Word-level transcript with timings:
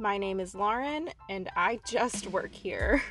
My 0.00 0.16
name 0.16 0.40
is 0.40 0.54
Lauren, 0.54 1.10
and 1.28 1.50
I 1.54 1.78
just 1.86 2.28
work 2.28 2.54
here. 2.54 3.02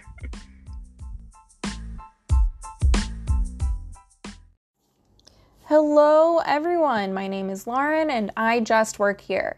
Hello, 5.65 6.39
everyone. 6.39 7.13
My 7.13 7.27
name 7.27 7.51
is 7.51 7.67
Lauren, 7.67 8.09
and 8.09 8.31
I 8.35 8.61
just 8.61 8.97
work 8.97 9.21
here. 9.21 9.57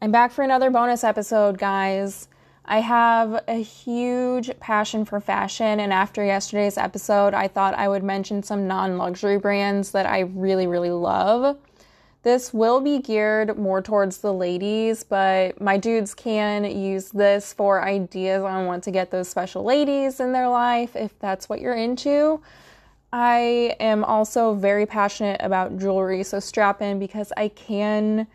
I'm 0.00 0.10
back 0.10 0.32
for 0.32 0.40
another 0.40 0.70
bonus 0.70 1.04
episode, 1.04 1.58
guys. 1.58 2.28
I 2.64 2.80
have 2.80 3.44
a 3.46 3.62
huge 3.62 4.58
passion 4.58 5.04
for 5.04 5.20
fashion, 5.20 5.80
and 5.80 5.92
after 5.92 6.24
yesterday's 6.24 6.78
episode, 6.78 7.34
I 7.34 7.46
thought 7.46 7.74
I 7.74 7.88
would 7.88 8.02
mention 8.02 8.42
some 8.42 8.66
non 8.66 8.96
luxury 8.96 9.36
brands 9.36 9.90
that 9.90 10.06
I 10.06 10.20
really, 10.20 10.66
really 10.66 10.92
love. 10.92 11.58
This 12.24 12.54
will 12.54 12.80
be 12.80 13.00
geared 13.00 13.58
more 13.58 13.82
towards 13.82 14.18
the 14.18 14.32
ladies, 14.32 15.04
but 15.04 15.60
my 15.60 15.76
dudes 15.76 16.14
can 16.14 16.64
use 16.64 17.10
this 17.10 17.52
for 17.52 17.84
ideas 17.84 18.42
on 18.42 18.64
what 18.64 18.82
to 18.84 18.90
get 18.90 19.10
those 19.10 19.28
special 19.28 19.62
ladies 19.62 20.20
in 20.20 20.32
their 20.32 20.48
life 20.48 20.96
if 20.96 21.18
that's 21.18 21.50
what 21.50 21.60
you're 21.60 21.74
into. 21.74 22.40
I 23.12 23.76
am 23.78 24.04
also 24.04 24.54
very 24.54 24.86
passionate 24.86 25.42
about 25.42 25.78
jewelry, 25.78 26.24
so 26.24 26.40
strap 26.40 26.80
in 26.80 26.98
because 26.98 27.30
I 27.36 27.48
can 27.48 28.26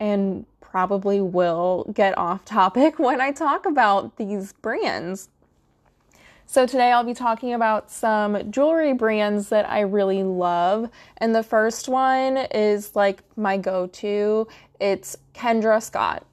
and 0.00 0.46
probably 0.62 1.20
will 1.20 1.84
get 1.92 2.16
off 2.16 2.46
topic 2.46 2.98
when 2.98 3.20
I 3.20 3.32
talk 3.32 3.66
about 3.66 4.16
these 4.16 4.54
brands. 4.54 5.28
So, 6.50 6.64
today 6.64 6.92
I'll 6.92 7.04
be 7.04 7.12
talking 7.12 7.52
about 7.52 7.90
some 7.90 8.50
jewelry 8.50 8.94
brands 8.94 9.50
that 9.50 9.68
I 9.68 9.80
really 9.80 10.22
love. 10.22 10.88
And 11.18 11.34
the 11.34 11.42
first 11.42 11.90
one 11.90 12.38
is 12.38 12.96
like 12.96 13.22
my 13.36 13.58
go 13.58 13.86
to 13.86 14.48
it's 14.80 15.14
Kendra 15.34 15.82
Scott. 15.82 16.24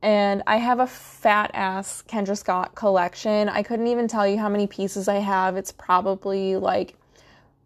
And 0.00 0.42
I 0.46 0.56
have 0.56 0.80
a 0.80 0.86
fat 0.86 1.50
ass 1.52 2.02
Kendra 2.08 2.38
Scott 2.38 2.74
collection. 2.74 3.50
I 3.50 3.62
couldn't 3.62 3.88
even 3.88 4.08
tell 4.08 4.26
you 4.26 4.38
how 4.38 4.48
many 4.48 4.66
pieces 4.66 5.08
I 5.08 5.16
have. 5.16 5.58
It's 5.58 5.72
probably 5.72 6.56
like 6.56 6.96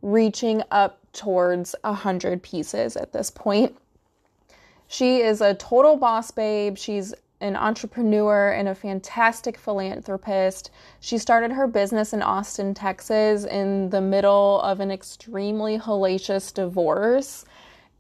reaching 0.03 0.65
up 0.73 0.99
towards 1.13 1.77
a 1.85 1.93
hundred 1.93 2.43
pieces 2.43 2.97
at 2.97 3.13
this 3.13 3.31
point. 3.31 3.77
She 4.89 5.19
is 5.21 5.41
a 5.41 5.55
total 5.55 5.97
boss 5.97 6.33
babe. 6.33 6.77
She's 6.77 7.15
an 7.41 7.57
entrepreneur 7.57 8.51
and 8.51 8.69
a 8.69 8.75
fantastic 8.75 9.57
philanthropist. 9.57 10.71
She 11.01 11.19
started 11.19 11.53
her 11.53 11.67
business 11.67 12.13
in 12.13 12.23
Austin, 12.23 12.75
Texas, 12.75 13.45
in 13.45 13.91
the 13.91 14.01
middle 14.01 14.61
of 14.63 14.81
an 14.81 14.91
extremely 14.91 15.79
hellacious 15.79 16.53
divorce. 16.53 17.45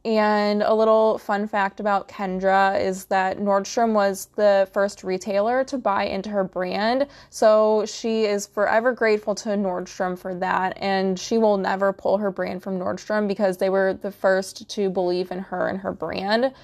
And 0.05 0.63
a 0.63 0.75
little 0.75 1.19
fun 1.19 1.49
fact 1.49 1.81
about 1.81 2.09
Kendra 2.09 2.81
is 2.81 3.07
that 3.07 3.39
Nordstrom 3.39 3.93
was 3.93 4.29
the 4.37 4.69
first 4.73 5.03
retailer 5.03 5.65
to 5.65 5.77
buy 5.77 6.05
into 6.05 6.31
her 6.31 6.45
brand. 6.45 7.09
So 7.31 7.85
she 7.85 8.25
is 8.25 8.47
forever 8.47 8.93
grateful 8.93 9.35
to 9.37 9.51
Nordstrom 9.51 10.17
for 10.17 10.35
that. 10.37 10.79
And 10.81 11.19
she 11.19 11.37
will 11.37 11.59
never 11.59 11.93
pull 11.93 12.19
her 12.19 12.31
brand 12.31 12.63
from 12.63 12.79
Nordstrom 12.79 13.27
because 13.29 13.59
they 13.59 13.71
were 13.71 13.93
the 13.93 14.13
first 14.13 14.69
to 14.71 14.89
believe 14.89 15.31
in 15.31 15.41
her 15.41 15.69
and 15.69 15.79
her 15.81 15.93
brand. 15.93 16.55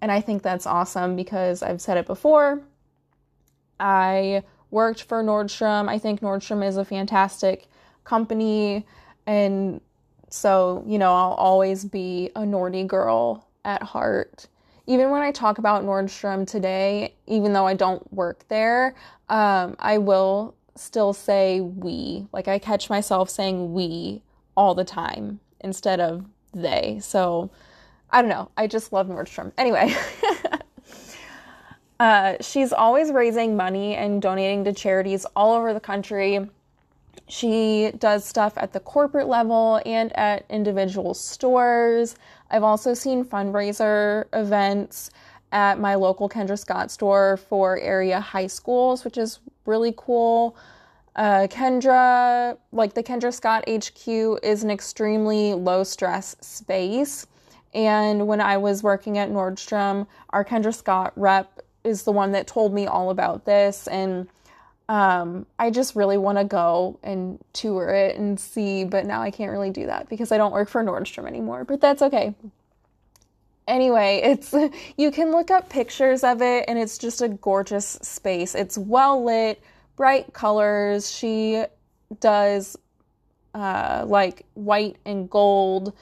And 0.00 0.12
I 0.12 0.20
think 0.20 0.42
that's 0.42 0.66
awesome 0.66 1.16
because 1.16 1.62
I've 1.62 1.80
said 1.80 1.96
it 1.96 2.06
before. 2.06 2.62
I 3.80 4.42
worked 4.70 5.02
for 5.02 5.22
Nordstrom. 5.22 5.88
I 5.88 5.98
think 5.98 6.20
Nordstrom 6.20 6.66
is 6.66 6.76
a 6.76 6.84
fantastic 6.84 7.66
company. 8.04 8.86
And 9.26 9.80
so, 10.30 10.84
you 10.86 10.98
know, 10.98 11.14
I'll 11.14 11.32
always 11.32 11.84
be 11.84 12.30
a 12.36 12.40
Nordy 12.40 12.86
girl 12.86 13.46
at 13.64 13.82
heart. 13.82 14.46
Even 14.86 15.10
when 15.10 15.20
I 15.22 15.32
talk 15.32 15.58
about 15.58 15.84
Nordstrom 15.84 16.46
today, 16.46 17.14
even 17.26 17.52
though 17.52 17.66
I 17.66 17.74
don't 17.74 18.10
work 18.12 18.46
there, 18.48 18.94
um, 19.28 19.76
I 19.78 19.98
will 19.98 20.54
still 20.76 21.12
say 21.12 21.60
we. 21.60 22.26
Like 22.32 22.48
I 22.48 22.58
catch 22.58 22.88
myself 22.88 23.28
saying 23.28 23.74
we 23.74 24.22
all 24.56 24.74
the 24.74 24.84
time 24.84 25.40
instead 25.60 26.00
of 26.00 26.24
they. 26.54 26.98
So, 27.02 27.50
I 28.10 28.22
don't 28.22 28.30
know. 28.30 28.50
I 28.56 28.66
just 28.66 28.92
love 28.92 29.08
Nordstrom. 29.08 29.52
Anyway, 29.58 29.94
uh, 32.00 32.36
she's 32.40 32.72
always 32.72 33.12
raising 33.12 33.56
money 33.56 33.96
and 33.96 34.22
donating 34.22 34.64
to 34.64 34.72
charities 34.72 35.26
all 35.36 35.54
over 35.54 35.74
the 35.74 35.80
country. 35.80 36.48
She 37.28 37.92
does 37.98 38.24
stuff 38.24 38.54
at 38.56 38.72
the 38.72 38.80
corporate 38.80 39.28
level 39.28 39.82
and 39.84 40.16
at 40.16 40.46
individual 40.48 41.12
stores. 41.12 42.16
I've 42.50 42.62
also 42.62 42.94
seen 42.94 43.24
fundraiser 43.24 44.24
events 44.32 45.10
at 45.52 45.78
my 45.78 45.94
local 45.94 46.28
Kendra 46.28 46.58
Scott 46.58 46.90
store 46.90 47.36
for 47.36 47.78
area 47.78 48.20
high 48.20 48.46
schools, 48.46 49.04
which 49.04 49.18
is 49.18 49.40
really 49.66 49.92
cool. 49.96 50.56
Uh, 51.16 51.46
Kendra, 51.50 52.56
like 52.72 52.94
the 52.94 53.02
Kendra 53.02 53.34
Scott 53.34 53.64
HQ, 53.68 54.08
is 54.42 54.62
an 54.62 54.70
extremely 54.70 55.52
low 55.52 55.84
stress 55.84 56.36
space. 56.40 57.26
And 57.74 58.26
when 58.26 58.40
I 58.40 58.56
was 58.56 58.82
working 58.82 59.18
at 59.18 59.30
Nordstrom, 59.30 60.06
our 60.30 60.44
Kendra 60.44 60.74
Scott 60.74 61.12
rep 61.16 61.60
is 61.84 62.02
the 62.02 62.12
one 62.12 62.32
that 62.32 62.46
told 62.46 62.72
me 62.72 62.86
all 62.86 63.10
about 63.10 63.44
this. 63.44 63.86
And 63.86 64.28
um, 64.88 65.46
I 65.58 65.70
just 65.70 65.94
really 65.94 66.16
want 66.16 66.38
to 66.38 66.44
go 66.44 66.98
and 67.02 67.38
tour 67.52 67.90
it 67.90 68.16
and 68.16 68.40
see, 68.40 68.84
but 68.84 69.04
now 69.04 69.20
I 69.20 69.30
can't 69.30 69.52
really 69.52 69.70
do 69.70 69.86
that 69.86 70.08
because 70.08 70.32
I 70.32 70.38
don't 70.38 70.52
work 70.52 70.68
for 70.68 70.82
Nordstrom 70.82 71.26
anymore. 71.26 71.64
But 71.64 71.80
that's 71.80 72.00
okay. 72.02 72.34
Anyway, 73.66 74.22
it's 74.24 74.54
you 74.96 75.10
can 75.10 75.30
look 75.30 75.50
up 75.50 75.68
pictures 75.68 76.24
of 76.24 76.40
it 76.40 76.64
and 76.68 76.78
it's 76.78 76.96
just 76.96 77.20
a 77.20 77.28
gorgeous 77.28 77.98
space. 78.02 78.54
It's 78.54 78.78
well 78.78 79.22
lit, 79.22 79.62
bright 79.96 80.32
colors. 80.32 81.10
She 81.12 81.64
does 82.20 82.78
uh, 83.54 84.04
like 84.06 84.46
white 84.54 84.96
and 85.04 85.28
gold 85.28 85.92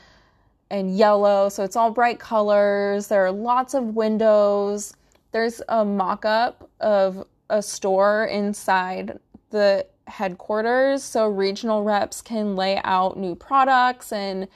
and 0.70 0.96
yellow. 0.96 1.48
So 1.48 1.64
it's 1.64 1.76
all 1.76 1.90
bright 1.90 2.18
colors. 2.18 3.08
There 3.08 3.24
are 3.24 3.32
lots 3.32 3.74
of 3.74 3.94
windows. 3.94 4.94
There's 5.32 5.62
a 5.68 5.84
mock 5.84 6.24
up 6.24 6.70
of 6.80 7.26
a 7.50 7.62
store 7.62 8.26
inside 8.26 9.18
the 9.50 9.86
headquarters 10.06 11.02
so 11.02 11.28
regional 11.28 11.82
reps 11.82 12.22
can 12.22 12.56
lay 12.56 12.80
out 12.84 13.16
new 13.18 13.34
products 13.34 14.12
and 14.12 14.48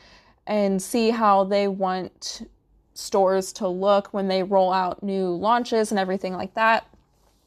and 0.47 0.81
see 0.81 1.10
how 1.10 1.44
they 1.44 1.69
want 1.69 2.48
stores 2.94 3.53
to 3.53 3.69
look 3.69 4.12
when 4.12 4.28
they 4.28 4.42
roll 4.42 4.72
out 4.72 5.03
new 5.03 5.28
launches 5.28 5.91
and 5.92 5.98
everything 5.98 6.32
like 6.32 6.54
that. 6.54 6.87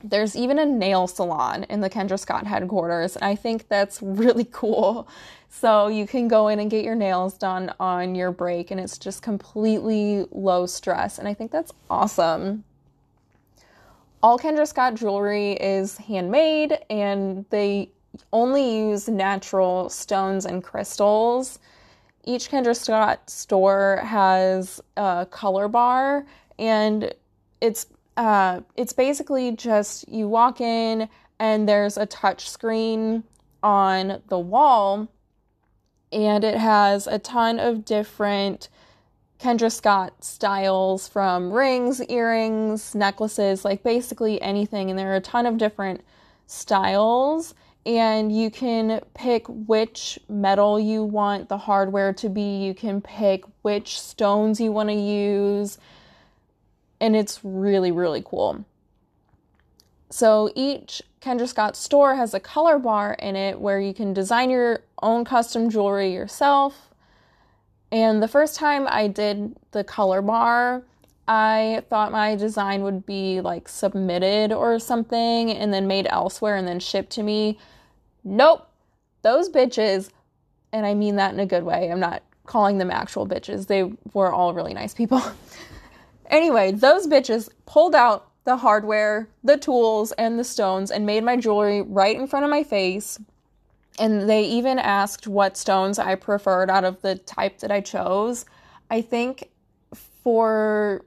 There's 0.04 0.36
even 0.36 0.60
a 0.60 0.66
nail 0.66 1.08
salon 1.08 1.64
in 1.70 1.80
the 1.80 1.90
Kendra 1.90 2.20
Scott 2.20 2.46
headquarters, 2.46 3.16
and 3.16 3.24
I 3.24 3.36
think 3.36 3.70
that's 3.70 4.02
really 4.02 4.46
cool. 4.52 5.08
So 5.50 5.88
you 5.88 6.06
can 6.06 6.28
go 6.28 6.50
in 6.50 6.60
and 6.60 6.70
get 6.70 6.84
your 6.84 6.96
nails 6.96 7.38
done 7.38 7.74
on 7.80 8.14
your 8.14 8.32
break, 8.32 8.72
and 8.72 8.82
it's 8.82 8.98
just 8.98 9.22
completely 9.22 10.26
low 10.32 10.66
stress. 10.66 11.20
And 11.20 11.28
I 11.28 11.34
think 11.34 11.52
that's 11.52 11.72
awesome. 11.90 12.66
All 14.22 14.38
Kendra 14.38 14.68
Scott 14.68 14.96
jewelry 14.96 15.54
is 15.54 15.98
handmade, 15.98 16.80
and 16.90 17.46
they 17.50 17.90
only 18.34 18.78
use 18.78 19.08
natural 19.08 19.90
stones 19.90 20.46
and 20.46 20.64
crystals. 20.64 21.60
Each 22.26 22.50
Kendra 22.50 22.76
Scott 22.76 23.30
store 23.30 24.02
has 24.04 24.82
a 24.98 25.28
color 25.30 25.68
bar, 25.68 26.26
and 26.60 27.14
it's 27.62 27.88
uh, 28.18 28.62
it's 28.76 28.94
basically 28.94 29.56
just 29.56 30.08
you 30.08 30.28
walk 30.28 30.62
in 30.62 31.10
and 31.40 31.68
there's 31.68 31.98
a 31.98 32.06
touch 32.06 32.50
screen 32.50 33.24
on 33.62 34.22
the 34.28 34.40
wall 34.40 35.08
and 36.12 36.44
it 36.44 36.56
has 36.56 37.08
a 37.08 37.18
ton 37.18 37.60
of 37.60 37.84
different 37.84 38.70
Kendra 39.40 39.72
Scott 39.72 40.24
styles 40.24 41.08
from 41.08 41.52
rings, 41.52 42.02
earrings, 42.04 42.96
necklaces, 42.96 43.66
like 43.66 43.84
basically 43.84 44.42
anything. 44.42 44.90
And 44.90 44.98
there 44.98 45.12
are 45.12 45.18
a 45.18 45.22
ton 45.22 45.46
of 45.46 45.58
different 45.58 46.02
styles. 46.48 47.54
And 47.86 48.34
you 48.34 48.50
can 48.50 49.02
pick 49.14 49.46
which 49.50 50.18
metal 50.30 50.80
you 50.80 51.04
want 51.04 51.50
the 51.50 51.58
hardware 51.58 52.14
to 52.14 52.30
be. 52.30 52.64
You 52.64 52.74
can 52.74 53.02
pick 53.02 53.44
which 53.64 54.00
stones 54.00 54.62
you 54.62 54.72
want 54.72 54.88
to 54.88 54.96
use. 54.96 55.78
And 57.04 57.18
it's 57.18 57.42
really, 57.44 57.92
really 57.92 58.24
cool. 58.26 58.64
So 60.10 60.50
each 60.56 61.02
Kendra 61.22 61.50
Scott 61.50 61.76
store 61.76 62.16
has 62.16 62.34
a 62.34 62.40
color 62.40 62.80
bar 62.80 63.18
in 63.20 63.36
it 63.36 63.60
where 63.60 63.82
you 63.82 63.94
can 63.94 64.14
design 64.14 64.50
your 64.50 64.80
own 65.02 65.26
custom 65.26 65.70
jewelry 65.70 66.14
yourself. 66.14 66.92
And 67.92 68.24
the 68.24 68.30
first 68.30 68.56
time 68.56 68.88
I 68.90 69.10
did 69.10 69.54
the 69.72 69.84
color 69.84 70.22
bar, 70.22 70.84
I 71.28 71.84
thought 71.90 72.14
my 72.14 72.38
design 72.38 72.84
would 72.84 73.06
be 73.06 73.42
like 73.42 73.68
submitted 73.68 74.54
or 74.54 74.80
something 74.80 75.52
and 75.52 75.74
then 75.74 75.88
made 75.88 76.08
elsewhere 76.10 76.56
and 76.56 76.66
then 76.66 76.80
shipped 76.80 77.12
to 77.14 77.24
me. 77.24 77.60
Nope. 78.24 78.66
Those 79.24 79.50
bitches, 79.50 80.10
and 80.72 80.86
I 80.86 80.94
mean 80.94 81.18
that 81.18 81.34
in 81.34 81.42
a 81.42 81.46
good 81.46 81.64
way, 81.64 81.92
I'm 81.92 82.00
not 82.00 82.24
calling 82.46 82.78
them 82.78 82.90
actual 82.90 83.28
bitches. 83.28 83.68
They 83.68 83.92
were 84.14 84.32
all 84.32 84.54
really 84.54 84.74
nice 84.74 84.94
people. 84.94 85.22
anyway, 86.28 86.72
those 86.72 87.08
bitches 87.08 87.50
pulled 87.66 87.96
out 87.96 88.30
the 88.46 88.58
hardware, 88.58 89.30
the 89.44 89.58
tools, 89.58 90.12
and 90.14 90.38
the 90.38 90.44
stones 90.44 90.92
and 90.92 91.06
made 91.06 91.24
my 91.24 91.38
jewelry 91.38 91.82
right 91.82 92.16
in 92.16 92.28
front 92.28 92.46
of 92.46 92.52
my 92.52 92.64
face. 92.64 93.20
And 94.00 94.30
they 94.30 94.44
even 94.44 94.80
asked 94.80 95.28
what 95.28 95.56
stones 95.56 96.00
I 96.00 96.16
preferred 96.16 96.70
out 96.70 96.84
of 96.84 97.02
the 97.02 97.16
type 97.16 97.60
that 97.60 97.72
I 97.72 97.82
chose. 97.82 98.46
I 98.90 99.02
think 99.02 99.50
for, 100.24 101.06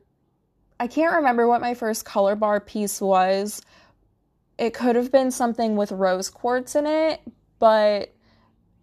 I 0.78 0.86
can't 0.86 1.16
remember 1.16 1.48
what 1.48 1.60
my 1.60 1.74
first 1.74 2.04
color 2.04 2.36
bar 2.36 2.60
piece 2.60 3.00
was. 3.00 3.60
It 4.58 4.72
could 4.72 4.96
have 4.96 5.12
been 5.12 5.30
something 5.30 5.76
with 5.76 5.92
rose 5.92 6.30
quartz 6.30 6.74
in 6.74 6.86
it, 6.86 7.20
but 7.58 8.14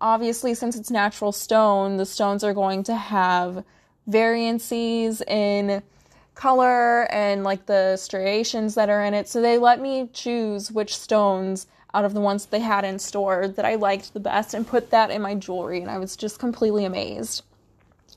obviously, 0.01 0.53
since 0.53 0.75
it's 0.75 0.91
natural 0.91 1.31
stone, 1.31 1.97
the 1.97 2.05
stones 2.05 2.43
are 2.43 2.53
going 2.53 2.83
to 2.83 2.95
have 2.95 3.63
variances 4.05 5.21
in 5.21 5.81
color 6.35 7.11
and 7.11 7.43
like 7.43 7.65
the 7.65 7.97
striations 7.97 8.75
that 8.75 8.89
are 8.89 9.03
in 9.03 9.13
it. 9.13 9.27
So 9.27 9.41
they 9.41 9.57
let 9.57 9.79
me 9.79 10.09
choose 10.13 10.71
which 10.71 10.97
stones 10.97 11.67
out 11.93 12.05
of 12.05 12.13
the 12.13 12.21
ones 12.21 12.45
they 12.45 12.59
had 12.59 12.83
in 12.83 12.97
store 12.97 13.47
that 13.47 13.65
I 13.65 13.75
liked 13.75 14.13
the 14.13 14.19
best 14.19 14.53
and 14.53 14.67
put 14.67 14.89
that 14.89 15.11
in 15.11 15.21
my 15.21 15.35
jewelry. 15.35 15.81
And 15.81 15.91
I 15.91 15.99
was 15.99 16.15
just 16.15 16.39
completely 16.39 16.85
amazed. 16.85 17.43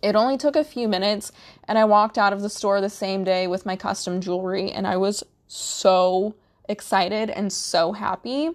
It 0.03 0.15
only 0.15 0.37
took 0.37 0.57
a 0.57 0.65
few 0.65 0.89
minutes, 0.89 1.33
and 1.67 1.79
I 1.79 1.85
walked 1.85 2.19
out 2.19 2.33
of 2.33 2.43
the 2.43 2.51
store 2.51 2.81
the 2.81 2.91
same 2.91 3.25
day 3.25 3.47
with 3.47 3.65
my 3.65 3.77
custom 3.77 4.21
jewelry, 4.21 4.71
and 4.71 4.87
I 4.87 4.99
was 4.99 5.25
so 5.49 6.35
excited 6.69 7.31
and 7.31 7.53
so 7.53 7.93
happy. 7.93 8.51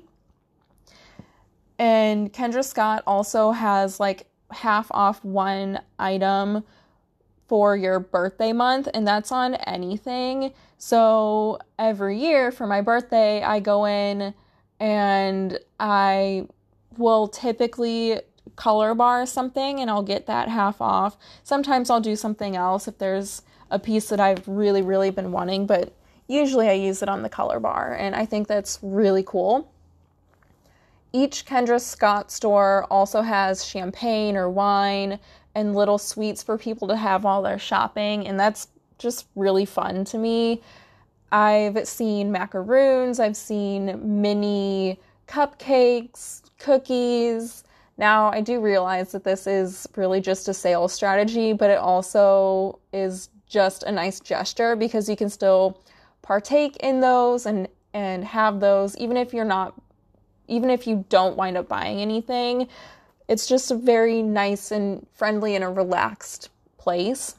And 1.80 2.32
Kendra 2.32 2.64
Scott 2.64 3.04
also 3.08 3.52
has 3.52 4.00
like 4.00 4.28
half 4.52 4.88
off 4.92 5.24
one 5.26 5.82
item 5.98 6.64
for 7.52 7.76
your 7.76 8.00
birthday 8.00 8.54
month, 8.54 8.88
and 8.94 9.06
that's 9.06 9.30
on 9.30 9.56
anything. 9.56 10.54
So 10.78 11.60
every 11.78 12.18
year 12.18 12.50
for 12.50 12.66
my 12.66 12.80
birthday, 12.80 13.44
I 13.44 13.60
go 13.60 13.84
in 13.84 14.34
and 14.80 15.60
I 15.78 16.48
will 16.98 17.28
typically 17.28 18.22
color 18.56 18.96
bar 18.96 19.26
something 19.26 19.82
and 19.82 19.90
I'll 19.90 20.02
get 20.02 20.28
that 20.28 20.48
half 20.48 20.80
off. 20.80 21.18
Sometimes 21.44 21.90
I'll 21.90 22.00
do 22.00 22.16
something 22.16 22.56
else 22.56 22.88
if 22.88 22.98
there's 23.00 23.42
a 23.70 23.78
piece 23.78 24.08
that 24.08 24.22
I've 24.22 24.48
really, 24.48 24.82
really 24.82 25.10
been 25.10 25.34
wanting, 25.34 25.66
but 25.66 25.92
usually 26.30 26.70
I 26.70 26.74
use 26.74 27.04
it 27.04 27.10
on 27.10 27.22
the 27.22 27.28
color 27.28 27.60
bar, 27.60 27.94
and 27.94 28.16
I 28.16 28.26
think 28.26 28.48
that's 28.48 28.80
really 28.82 29.24
cool. 29.24 29.70
Each 31.12 31.46
Kendra 31.46 31.82
Scott 31.82 32.32
store 32.32 32.88
also 32.90 33.24
has 33.24 33.66
champagne 33.66 34.38
or 34.38 34.50
wine 34.50 35.20
and 35.56 35.76
little 35.76 35.98
sweets 35.98 36.42
for 36.42 36.58
people 36.58 36.88
to 36.88 36.96
have 36.96 37.24
while 37.24 37.42
they're 37.42 37.60
shopping, 37.60 38.28
and 38.28 38.40
that's 38.40 38.68
just 38.98 39.28
really 39.36 39.66
fun 39.66 40.06
to 40.06 40.18
me. 40.18 40.62
I've 41.32 41.88
seen 41.88 42.32
macaroons, 42.32 43.20
I've 43.20 43.38
seen 43.38 44.22
mini 44.22 45.00
cupcakes, 45.28 46.42
cookies. 46.60 47.64
Now, 47.98 48.32
I 48.32 48.42
do 48.42 48.60
realize 48.60 49.12
that 49.12 49.24
this 49.24 49.48
is 49.48 49.88
really 49.96 50.22
just 50.22 50.48
a 50.48 50.54
sales 50.54 50.92
strategy, 50.92 51.54
but 51.54 51.70
it 51.70 51.78
also 51.78 52.80
is 52.92 53.30
just 53.48 53.84
a 53.84 53.92
nice 53.92 54.20
gesture 54.20 54.76
because 54.76 55.10
you 55.10 55.16
can 55.16 55.30
still 55.30 55.82
partake 56.22 56.78
in 56.78 57.02
those 57.02 57.46
and 57.46 57.68
and 57.94 58.24
have 58.24 58.62
those 58.62 58.96
even 58.98 59.18
if 59.18 59.34
you're 59.34 59.44
not 59.44 59.74
even 60.48 60.70
if 60.70 60.88
you 60.88 61.06
don't 61.10 61.36
wind 61.38 61.58
up 61.58 61.68
buying 61.68 62.00
anything. 62.00 62.68
It's 63.28 63.48
just 63.48 63.72
a 63.72 63.76
very 63.76 64.22
nice 64.22 64.72
and 64.72 65.06
friendly 65.14 65.56
and 65.56 65.64
a 65.64 65.70
relaxed 65.70 66.50
place. 66.78 67.36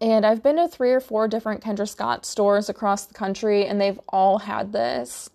And 0.00 0.26
I've 0.26 0.42
been 0.42 0.56
to 0.56 0.68
three 0.68 0.92
or 0.92 1.00
four 1.00 1.28
different 1.28 1.62
Kendra 1.62 1.88
Scott 1.88 2.26
stores 2.26 2.68
across 2.68 3.06
the 3.06 3.14
country, 3.14 3.66
and 3.66 3.80
they've 3.80 4.00
all 4.08 4.38
had 4.38 4.72
this. 4.72 5.30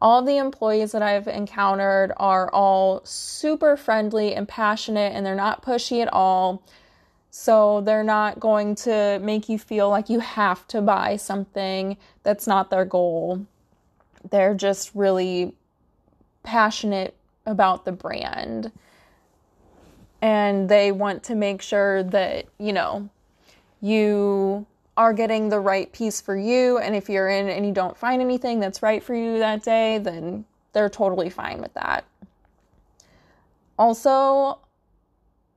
All 0.00 0.22
the 0.22 0.36
employees 0.36 0.92
that 0.92 1.02
I've 1.02 1.26
encountered 1.26 2.12
are 2.18 2.50
all 2.52 3.00
super 3.04 3.76
friendly 3.76 4.34
and 4.34 4.46
passionate, 4.46 5.12
and 5.14 5.24
they're 5.24 5.34
not 5.34 5.64
pushy 5.64 6.02
at 6.02 6.12
all. 6.12 6.62
So 7.30 7.80
they're 7.80 8.04
not 8.04 8.38
going 8.38 8.76
to 8.76 9.18
make 9.20 9.48
you 9.48 9.58
feel 9.58 9.88
like 9.88 10.08
you 10.08 10.20
have 10.20 10.68
to 10.68 10.80
buy 10.80 11.16
something 11.16 11.96
that's 12.22 12.46
not 12.46 12.70
their 12.70 12.84
goal. 12.84 13.44
They're 14.30 14.54
just 14.54 14.94
really 14.94 15.56
passionate 16.44 17.16
about 17.46 17.84
the 17.84 17.92
brand. 17.92 18.72
And 20.22 20.68
they 20.68 20.90
want 20.92 21.22
to 21.24 21.34
make 21.34 21.60
sure 21.60 22.02
that, 22.04 22.46
you 22.58 22.72
know, 22.72 23.08
you 23.80 24.66
are 24.96 25.12
getting 25.12 25.48
the 25.48 25.60
right 25.60 25.92
piece 25.92 26.20
for 26.20 26.36
you. 26.36 26.78
And 26.78 26.94
if 26.94 27.08
you're 27.08 27.28
in 27.28 27.48
and 27.48 27.66
you 27.66 27.72
don't 27.72 27.96
find 27.96 28.22
anything 28.22 28.60
that's 28.60 28.82
right 28.82 29.02
for 29.02 29.14
you 29.14 29.38
that 29.38 29.62
day, 29.62 29.98
then 29.98 30.44
they're 30.72 30.88
totally 30.88 31.28
fine 31.28 31.60
with 31.60 31.74
that. 31.74 32.04
Also, 33.78 34.58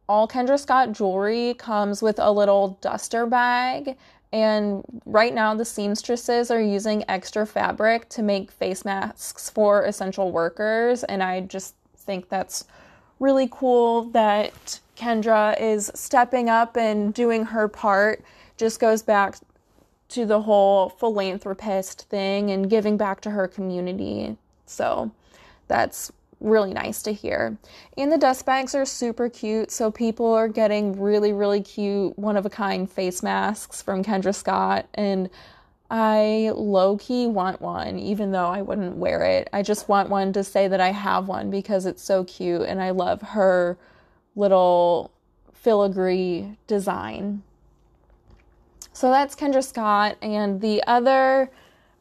all 0.10 0.28
Kendra 0.28 0.60
Scott 0.60 0.92
jewelry 0.92 1.54
comes 1.54 2.02
with 2.02 2.20
a 2.20 2.32
little 2.32 2.78
duster 2.82 3.26
bag. 3.26 3.96
And 4.34 4.84
right 5.06 5.34
now, 5.34 5.56
the 5.56 5.66
seamstresses 5.66 6.52
are 6.52 6.62
using 6.62 7.06
extra 7.08 7.48
fabric 7.48 8.10
to 8.10 8.22
make 8.22 8.52
face 8.52 8.84
masks 8.84 9.50
for 9.50 9.84
essential 9.84 10.32
workers. 10.32 11.04
And 11.06 11.24
I 11.24 11.42
just 11.42 11.76
think 11.96 12.28
that's 12.30 12.66
really 13.20 13.48
cool 13.52 14.04
that 14.12 14.80
Kendra 14.98 15.60
is 15.60 15.92
stepping 15.96 16.50
up 16.50 16.76
and 16.76 17.14
doing 17.14 17.46
her 17.46 17.68
part. 17.68 18.24
Just 18.58 18.80
goes 18.80 19.02
back 19.02 19.36
to 20.10 20.26
the 20.26 20.42
whole 20.42 20.90
philanthropist 20.90 22.08
thing 22.10 22.52
and 22.52 22.70
giving 22.70 22.98
back 22.98 23.22
to 23.22 23.32
her 23.32 23.48
community. 23.48 24.38
So 24.66 25.12
that's 25.68 26.12
really 26.40 26.74
nice 26.74 27.02
to 27.04 27.12
hear. 27.12 27.58
And 27.98 28.12
the 28.12 28.18
dust 28.18 28.46
bags 28.46 28.76
are 28.76 28.86
super 28.86 29.30
cute, 29.30 29.72
so 29.72 29.92
people 29.92 30.32
are 30.34 30.48
getting 30.48 31.00
really, 31.00 31.34
really 31.34 31.62
cute, 31.62 32.18
one 32.18 32.38
of 32.38 32.46
a 32.46 32.50
kind 32.50 32.90
face 32.90 33.24
masks 33.24 33.82
from 33.82 34.04
Kendra 34.04 34.34
Scott. 34.34 34.88
And 34.94 35.30
I 35.90 36.52
low 36.54 36.98
key 36.98 37.28
want 37.28 37.62
one, 37.62 37.98
even 37.98 38.32
though 38.32 38.48
I 38.48 38.62
wouldn't 38.62 38.98
wear 38.98 39.24
it. 39.24 39.50
I 39.54 39.62
just 39.64 39.88
want 39.88 40.10
one 40.10 40.34
to 40.34 40.44
say 40.44 40.68
that 40.68 40.82
I 40.82 40.92
have 40.92 41.28
one 41.28 41.50
because 41.50 41.86
it's 41.86 42.04
so 42.04 42.24
cute 42.26 42.64
and 42.64 42.82
I 42.82 42.92
love 42.92 43.22
her 43.22 43.78
little 44.36 45.12
filigree 45.54 46.58
design. 46.68 47.42
So 48.92 49.10
that's 49.10 49.36
Kendra 49.36 49.64
Scott. 49.64 50.18
And 50.22 50.60
the 50.60 50.84
other 50.86 51.50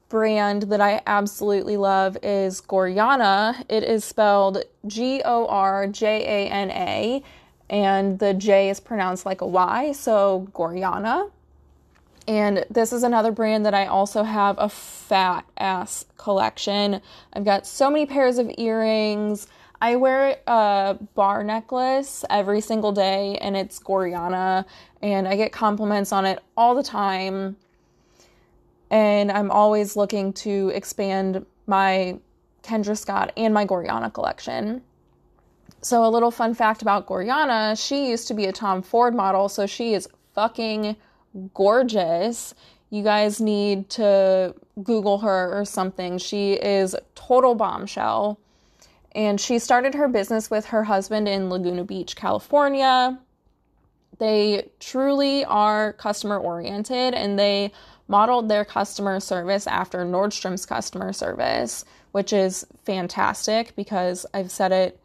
brand 0.08 0.64
that 0.64 0.80
I 0.80 1.02
absolutely 1.06 1.76
love 1.76 2.16
is 2.22 2.60
Gorjana. 2.60 3.64
It 3.68 3.82
is 3.82 4.04
spelled 4.04 4.62
G 4.86 5.22
O 5.24 5.46
R 5.46 5.86
J 5.86 6.46
A 6.46 6.50
N 6.50 6.70
A, 6.70 7.22
and 7.68 8.18
the 8.18 8.34
J 8.34 8.70
is 8.70 8.80
pronounced 8.80 9.26
like 9.26 9.40
a 9.40 9.46
Y, 9.46 9.92
so 9.92 10.48
Gorjana. 10.52 11.30
And 12.28 12.64
this 12.70 12.92
is 12.92 13.04
another 13.04 13.30
brand 13.30 13.66
that 13.66 13.74
I 13.74 13.86
also 13.86 14.24
have 14.24 14.56
a 14.58 14.68
fat 14.68 15.44
ass 15.58 16.04
collection. 16.16 17.00
I've 17.32 17.44
got 17.44 17.66
so 17.66 17.88
many 17.88 18.06
pairs 18.06 18.38
of 18.38 18.50
earrings. 18.58 19.46
I 19.80 19.96
wear 19.96 20.38
a 20.46 20.98
bar 21.14 21.44
necklace 21.44 22.24
every 22.30 22.60
single 22.60 22.92
day, 22.92 23.38
and 23.40 23.56
it's 23.56 23.78
Gorjana, 23.78 24.64
and 25.02 25.28
I 25.28 25.36
get 25.36 25.52
compliments 25.52 26.12
on 26.12 26.24
it 26.24 26.40
all 26.56 26.74
the 26.74 26.82
time 26.82 27.56
and 28.90 29.30
I'm 29.30 29.50
always 29.50 29.96
looking 29.96 30.32
to 30.34 30.70
expand 30.74 31.44
my 31.66 32.18
Kendra 32.62 32.96
Scott 32.96 33.32
and 33.36 33.54
my 33.54 33.66
Gorjana 33.66 34.12
collection. 34.12 34.82
So, 35.82 36.04
a 36.04 36.10
little 36.10 36.30
fun 36.30 36.54
fact 36.54 36.82
about 36.82 37.06
Gorjana 37.06 37.76
she 37.80 38.08
used 38.08 38.28
to 38.28 38.34
be 38.34 38.46
a 38.46 38.52
Tom 38.52 38.82
Ford 38.82 39.14
model, 39.14 39.48
so 39.48 39.66
she 39.66 39.94
is 39.94 40.08
fucking 40.34 40.96
gorgeous. 41.54 42.54
You 42.90 43.02
guys 43.02 43.40
need 43.40 43.88
to 43.90 44.54
Google 44.82 45.18
her 45.18 45.58
or 45.58 45.64
something. 45.64 46.18
She 46.18 46.54
is 46.54 46.96
total 47.14 47.54
bombshell. 47.54 48.38
And 49.12 49.40
she 49.40 49.58
started 49.58 49.94
her 49.94 50.08
business 50.08 50.50
with 50.50 50.66
her 50.66 50.84
husband 50.84 51.26
in 51.26 51.48
Laguna 51.48 51.84
Beach, 51.84 52.16
California. 52.16 53.18
They 54.18 54.70
truly 54.80 55.44
are 55.44 55.92
customer 55.94 56.38
oriented 56.38 57.14
and 57.14 57.38
they 57.38 57.72
modeled 58.08 58.48
their 58.48 58.64
customer 58.64 59.20
service 59.20 59.66
after 59.66 60.04
Nordstrom's 60.04 60.64
customer 60.64 61.12
service, 61.12 61.84
which 62.12 62.32
is 62.32 62.66
fantastic 62.84 63.74
because 63.76 64.24
I've 64.32 64.50
said 64.50 64.72
it 64.72 65.00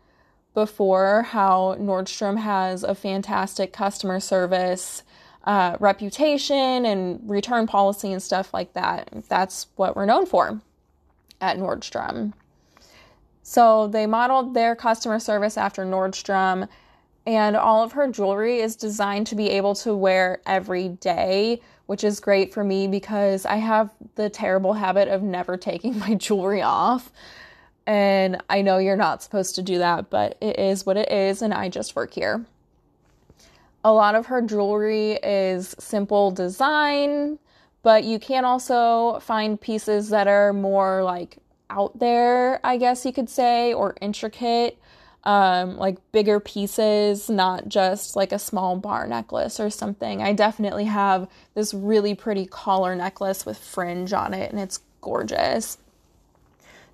before 0.53 1.23
how 1.23 1.75
Nordstrom 1.79 2.37
has 2.37 2.83
a 2.83 2.95
fantastic 2.95 3.73
customer 3.73 4.19
service 4.19 5.03
uh, 5.45 5.75
reputation 5.79 6.85
and 6.85 7.19
return 7.29 7.65
policy 7.67 8.11
and 8.11 8.21
stuff 8.21 8.53
like 8.53 8.73
that. 8.73 9.09
That's 9.27 9.67
what 9.75 9.95
we're 9.95 10.05
known 10.05 10.25
for 10.25 10.61
at 11.39 11.57
Nordstrom. 11.57 12.33
So 13.43 13.87
they 13.87 14.05
modeled 14.05 14.53
their 14.53 14.75
customer 14.75 15.19
service 15.19 15.57
after 15.57 15.83
Nordstrom, 15.83 16.67
and 17.25 17.55
all 17.55 17.83
of 17.83 17.91
her 17.93 18.11
jewelry 18.11 18.59
is 18.59 18.75
designed 18.75 19.27
to 19.27 19.35
be 19.35 19.49
able 19.49 19.75
to 19.75 19.95
wear 19.95 20.41
every 20.45 20.89
day 20.89 21.61
which 21.91 22.05
is 22.05 22.21
great 22.21 22.53
for 22.53 22.63
me 22.63 22.87
because 22.87 23.45
I 23.45 23.57
have 23.57 23.89
the 24.15 24.29
terrible 24.29 24.71
habit 24.71 25.09
of 25.09 25.21
never 25.21 25.57
taking 25.57 25.99
my 25.99 26.15
jewelry 26.15 26.61
off. 26.61 27.11
And 27.85 28.41
I 28.49 28.61
know 28.61 28.77
you're 28.77 28.95
not 28.95 29.21
supposed 29.21 29.55
to 29.55 29.61
do 29.61 29.77
that, 29.79 30.09
but 30.09 30.37
it 30.39 30.57
is 30.57 30.85
what 30.85 30.95
it 30.95 31.11
is, 31.11 31.41
and 31.41 31.53
I 31.53 31.67
just 31.67 31.93
work 31.93 32.13
here. 32.13 32.45
A 33.83 33.91
lot 33.91 34.15
of 34.15 34.27
her 34.27 34.41
jewelry 34.41 35.19
is 35.21 35.75
simple 35.79 36.31
design, 36.31 37.37
but 37.83 38.05
you 38.05 38.19
can 38.19 38.45
also 38.45 39.19
find 39.19 39.59
pieces 39.59 40.07
that 40.11 40.29
are 40.29 40.53
more 40.53 41.03
like 41.03 41.39
out 41.69 41.99
there, 41.99 42.61
I 42.63 42.77
guess 42.77 43.05
you 43.05 43.11
could 43.11 43.29
say, 43.29 43.73
or 43.73 43.97
intricate 43.99 44.79
um, 45.23 45.77
like 45.77 45.97
bigger 46.11 46.39
pieces, 46.39 47.29
not 47.29 47.67
just 47.67 48.15
like 48.15 48.31
a 48.31 48.39
small 48.39 48.75
bar 48.77 49.07
necklace 49.07 49.59
or 49.59 49.69
something. 49.69 50.21
I 50.21 50.33
definitely 50.33 50.85
have 50.85 51.29
this 51.53 51.73
really 51.73 52.15
pretty 52.15 52.45
collar 52.45 52.95
necklace 52.95 53.45
with 53.45 53.57
fringe 53.57 54.13
on 54.13 54.33
it, 54.33 54.51
and 54.51 54.59
it's 54.59 54.79
gorgeous. 55.01 55.77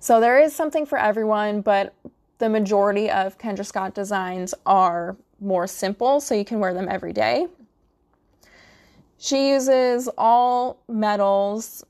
So 0.00 0.20
there 0.20 0.38
is 0.38 0.54
something 0.54 0.86
for 0.86 0.98
everyone, 0.98 1.60
but 1.62 1.94
the 2.38 2.48
majority 2.48 3.10
of 3.10 3.38
Kendra 3.38 3.66
Scott 3.66 3.94
designs 3.94 4.54
are 4.64 5.16
more 5.40 5.66
simple, 5.66 6.20
so 6.20 6.34
you 6.34 6.44
can 6.44 6.60
wear 6.60 6.74
them 6.74 6.88
every 6.88 7.12
day. 7.12 7.48
She 9.18 9.50
uses 9.50 10.08
all 10.16 10.78
metals, 10.88 11.84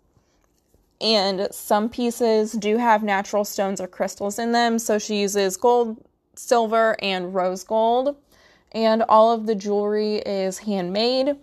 and 1.01 1.49
some 1.51 1.89
pieces 1.89 2.53
do 2.53 2.79
have 2.79 3.03
natural 3.03 3.45
stones 3.45 3.81
or 3.81 3.87
crystals 3.87 4.39
in 4.39 4.53
them. 4.53 4.79
So 4.79 4.99
she 4.99 5.21
uses 5.21 5.57
gold, 5.57 6.03
silver, 6.39 6.97
and 7.01 7.35
rose 7.35 7.65
gold. 7.65 8.17
And 8.73 9.03
all 9.09 9.33
of 9.33 9.47
the 9.47 9.55
jewelry 9.55 10.17
is 10.17 10.59
handmade. 10.59 11.37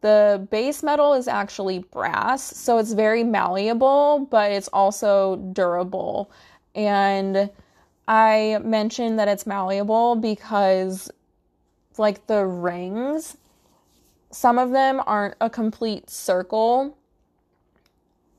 The 0.00 0.46
base 0.50 0.82
metal 0.82 1.14
is 1.14 1.26
actually 1.26 1.78
brass, 1.78 2.42
so 2.42 2.78
it's 2.78 2.92
very 2.92 3.24
malleable, 3.24 4.28
but 4.30 4.52
it's 4.52 4.68
also 4.68 5.36
durable. 5.52 6.30
And 6.74 7.50
I 8.06 8.60
mentioned 8.62 9.18
that 9.18 9.26
it's 9.26 9.46
malleable 9.46 10.16
because, 10.16 11.10
like, 11.98 12.26
the 12.26 12.44
rings, 12.44 13.36
some 14.30 14.58
of 14.58 14.70
them 14.70 15.00
aren't 15.06 15.34
a 15.40 15.48
complete 15.48 16.10
circle. 16.10 16.96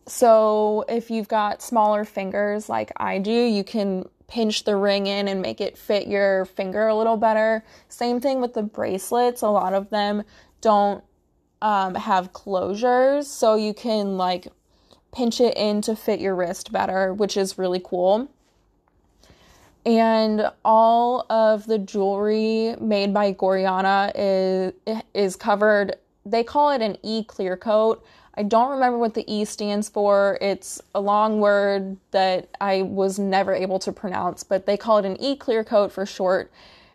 So, 0.06 0.86
if 0.88 1.10
you've 1.10 1.28
got 1.28 1.62
smaller 1.62 2.06
fingers 2.06 2.70
like 2.70 2.92
I 2.98 3.18
do, 3.18 3.32
you 3.32 3.64
can 3.64 4.08
pinch 4.28 4.66
the 4.66 4.76
ring 4.76 5.08
in 5.08 5.28
and 5.28 5.42
make 5.42 5.62
it 5.62 5.78
fit 5.78 6.08
your 6.08 6.46
finger 6.46 6.88
a 6.88 6.96
little 6.96 7.18
better. 7.18 7.64
Same 7.88 8.20
thing 8.20 8.42
with 8.42 8.54
the 8.54 8.64
bracelets. 8.64 9.42
A 9.42 9.50
lot 9.50 9.74
of 9.74 9.90
them 9.90 10.24
don't 10.62 11.04
um, 11.62 11.96
have 11.96 12.34
closures, 12.34 13.26
so 13.26 13.56
you 13.56 13.74
can 13.74 14.18
like 14.18 14.48
pinch 15.14 15.42
it 15.42 15.56
in 15.58 15.82
to 15.82 15.96
fit 15.96 16.20
your 16.20 16.36
wrist 16.36 16.72
better, 16.72 17.14
which 17.14 17.38
is 17.38 17.58
really 17.58 17.82
cool. 17.84 18.30
And 19.86 20.52
all 20.66 21.26
of 21.30 21.66
the 21.66 21.80
jewelry 21.80 22.76
made 22.82 23.14
by 23.14 23.34
Gorjana 23.34 24.12
is 24.14 24.74
is 25.14 25.36
covered. 25.38 25.96
They 26.26 26.44
call 26.44 26.72
it 26.72 26.82
an 26.82 26.98
e 27.04 27.24
clear 27.24 27.56
coat. 27.56 28.04
I 28.38 28.44
don't 28.44 28.70
remember 28.70 29.00
what 29.00 29.16
the 29.16 29.26
E 29.32 29.46
stands 29.46 29.90
for. 29.90 30.38
It's 30.40 30.80
a 30.94 31.02
long 31.02 31.40
word 31.40 31.98
that 32.12 32.50
I 32.62 32.84
was 32.84 33.18
never 33.18 33.52
able 33.52 33.80
to 33.80 33.92
pronounce, 33.92 34.44
but 34.44 34.68
they 34.68 34.78
call 34.78 35.00
it 35.00 35.06
an 35.06 35.20
E 35.20 35.36
clear 35.36 35.64
coat 35.64 35.92
for 35.92 36.06
short. 36.06 36.52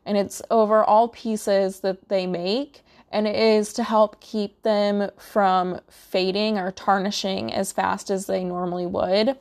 And 0.06 0.16
it's 0.16 0.40
over 0.52 0.84
all 0.84 1.08
pieces 1.08 1.80
that 1.80 2.08
they 2.08 2.28
make. 2.28 2.84
And 3.10 3.26
it 3.26 3.34
is 3.34 3.72
to 3.74 3.82
help 3.82 4.20
keep 4.20 4.62
them 4.62 5.10
from 5.18 5.80
fading 5.88 6.58
or 6.58 6.70
tarnishing 6.70 7.52
as 7.52 7.72
fast 7.72 8.08
as 8.08 8.26
they 8.26 8.44
normally 8.44 8.86
would. 8.86 9.36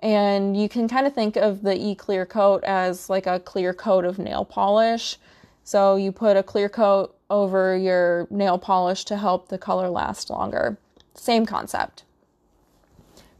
And 0.00 0.56
you 0.56 0.70
can 0.70 0.88
kind 0.88 1.06
of 1.06 1.14
think 1.14 1.36
of 1.36 1.60
the 1.60 1.76
E 1.76 1.94
clear 1.94 2.24
coat 2.24 2.64
as 2.64 3.10
like 3.10 3.26
a 3.26 3.38
clear 3.38 3.74
coat 3.74 4.06
of 4.06 4.18
nail 4.18 4.46
polish. 4.46 5.18
So 5.62 5.96
you 5.96 6.10
put 6.10 6.38
a 6.38 6.42
clear 6.42 6.70
coat 6.70 7.14
over 7.28 7.76
your 7.76 8.26
nail 8.30 8.56
polish 8.56 9.04
to 9.06 9.18
help 9.18 9.48
the 9.48 9.58
color 9.58 9.90
last 9.90 10.30
longer. 10.30 10.78
Same 11.14 11.46
concept. 11.46 12.04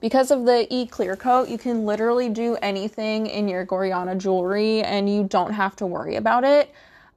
Because 0.00 0.30
of 0.30 0.44
the 0.44 0.66
e 0.70 0.86
clear 0.86 1.16
coat, 1.16 1.48
you 1.48 1.56
can 1.56 1.86
literally 1.86 2.28
do 2.28 2.56
anything 2.60 3.26
in 3.26 3.48
your 3.48 3.64
Gorjana 3.64 4.18
jewelry 4.18 4.82
and 4.82 5.08
you 5.08 5.24
don't 5.24 5.52
have 5.52 5.76
to 5.76 5.86
worry 5.86 6.16
about 6.16 6.44
it. 6.44 6.70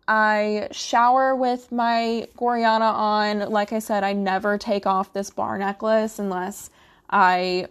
I 0.07 0.69
shower 0.71 1.35
with 1.35 1.69
my 1.71 2.27
Gorjana 2.37 2.93
on. 2.93 3.51
Like 3.51 3.73
I 3.73 3.79
said, 3.79 4.05
I 4.05 4.13
never 4.13 4.57
take 4.57 4.85
off 4.85 5.11
this 5.11 5.29
bar 5.29 5.57
necklace 5.57 6.17
unless 6.17 6.69
I 7.09 7.67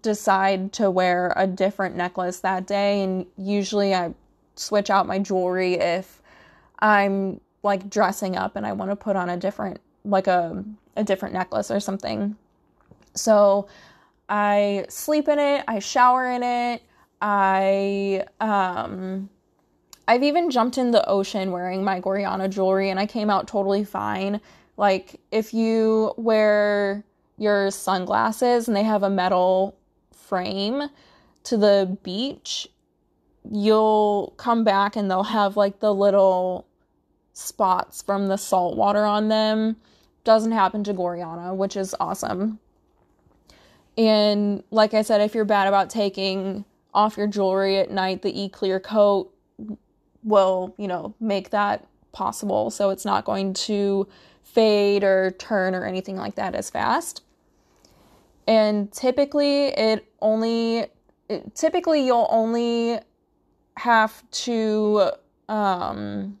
decide 0.00 0.72
to 0.74 0.90
wear 0.90 1.34
a 1.36 1.46
different 1.46 1.94
necklace 1.94 2.40
that 2.40 2.66
day. 2.66 3.02
And 3.02 3.26
usually 3.36 3.94
I 3.94 4.14
switch 4.56 4.88
out 4.88 5.06
my 5.06 5.18
jewelry 5.18 5.74
if 5.74 6.22
I'm 6.78 7.40
like 7.62 7.90
dressing 7.90 8.34
up 8.34 8.56
and 8.56 8.66
I 8.66 8.72
want 8.72 8.90
to 8.90 8.96
put 8.96 9.14
on 9.14 9.28
a 9.28 9.36
different, 9.36 9.78
like 10.06 10.26
a 10.26 10.64
a 10.96 11.04
different 11.04 11.34
necklace 11.34 11.70
or 11.70 11.80
something. 11.80 12.36
So 13.14 13.68
I 14.28 14.86
sleep 14.88 15.28
in 15.28 15.38
it, 15.38 15.64
I 15.68 15.78
shower 15.78 16.30
in 16.30 16.42
it, 16.42 16.82
I 17.20 18.24
um 18.40 19.28
I've 20.06 20.22
even 20.22 20.50
jumped 20.50 20.76
in 20.76 20.90
the 20.90 21.08
ocean 21.08 21.50
wearing 21.50 21.82
my 21.82 22.00
Gorjana 22.00 22.50
jewelry 22.50 22.90
and 22.90 23.00
I 23.00 23.06
came 23.06 23.30
out 23.30 23.48
totally 23.48 23.84
fine. 23.84 24.40
Like 24.76 25.20
if 25.30 25.54
you 25.54 26.12
wear 26.16 27.04
your 27.38 27.70
sunglasses 27.70 28.68
and 28.68 28.76
they 28.76 28.82
have 28.82 29.02
a 29.02 29.10
metal 29.10 29.76
frame 30.12 30.82
to 31.44 31.56
the 31.56 31.96
beach, 32.02 32.68
you'll 33.50 34.34
come 34.36 34.64
back 34.64 34.96
and 34.96 35.10
they'll 35.10 35.22
have 35.22 35.56
like 35.56 35.80
the 35.80 35.94
little 35.94 36.66
spots 37.32 38.02
from 38.02 38.28
the 38.28 38.36
salt 38.36 38.76
water 38.76 39.04
on 39.04 39.28
them 39.28 39.76
doesn't 40.24 40.52
happen 40.52 40.82
to 40.84 40.94
Gorjana, 40.94 41.54
which 41.54 41.76
is 41.76 41.94
awesome. 42.00 42.58
And 43.96 44.64
like 44.70 44.94
I 44.94 45.02
said, 45.02 45.20
if 45.20 45.34
you're 45.34 45.44
bad 45.44 45.68
about 45.68 45.90
taking 45.90 46.64
off 46.92 47.16
your 47.16 47.26
jewelry 47.26 47.78
at 47.78 47.90
night, 47.90 48.22
the 48.22 48.42
e 48.42 48.48
clear 48.48 48.80
coat 48.80 49.32
will, 50.22 50.74
you 50.78 50.88
know, 50.88 51.14
make 51.20 51.50
that 51.50 51.86
possible. 52.12 52.70
So 52.70 52.90
it's 52.90 53.04
not 53.04 53.24
going 53.24 53.54
to 53.54 54.08
fade 54.42 55.04
or 55.04 55.32
turn 55.32 55.74
or 55.74 55.84
anything 55.84 56.16
like 56.16 56.36
that 56.36 56.54
as 56.54 56.70
fast. 56.70 57.22
And 58.46 58.90
typically, 58.92 59.66
it 59.66 60.06
only, 60.20 60.86
it, 61.28 61.54
typically, 61.54 62.04
you'll 62.06 62.28
only 62.30 62.98
have 63.76 64.22
to, 64.30 65.10
um, 65.48 66.38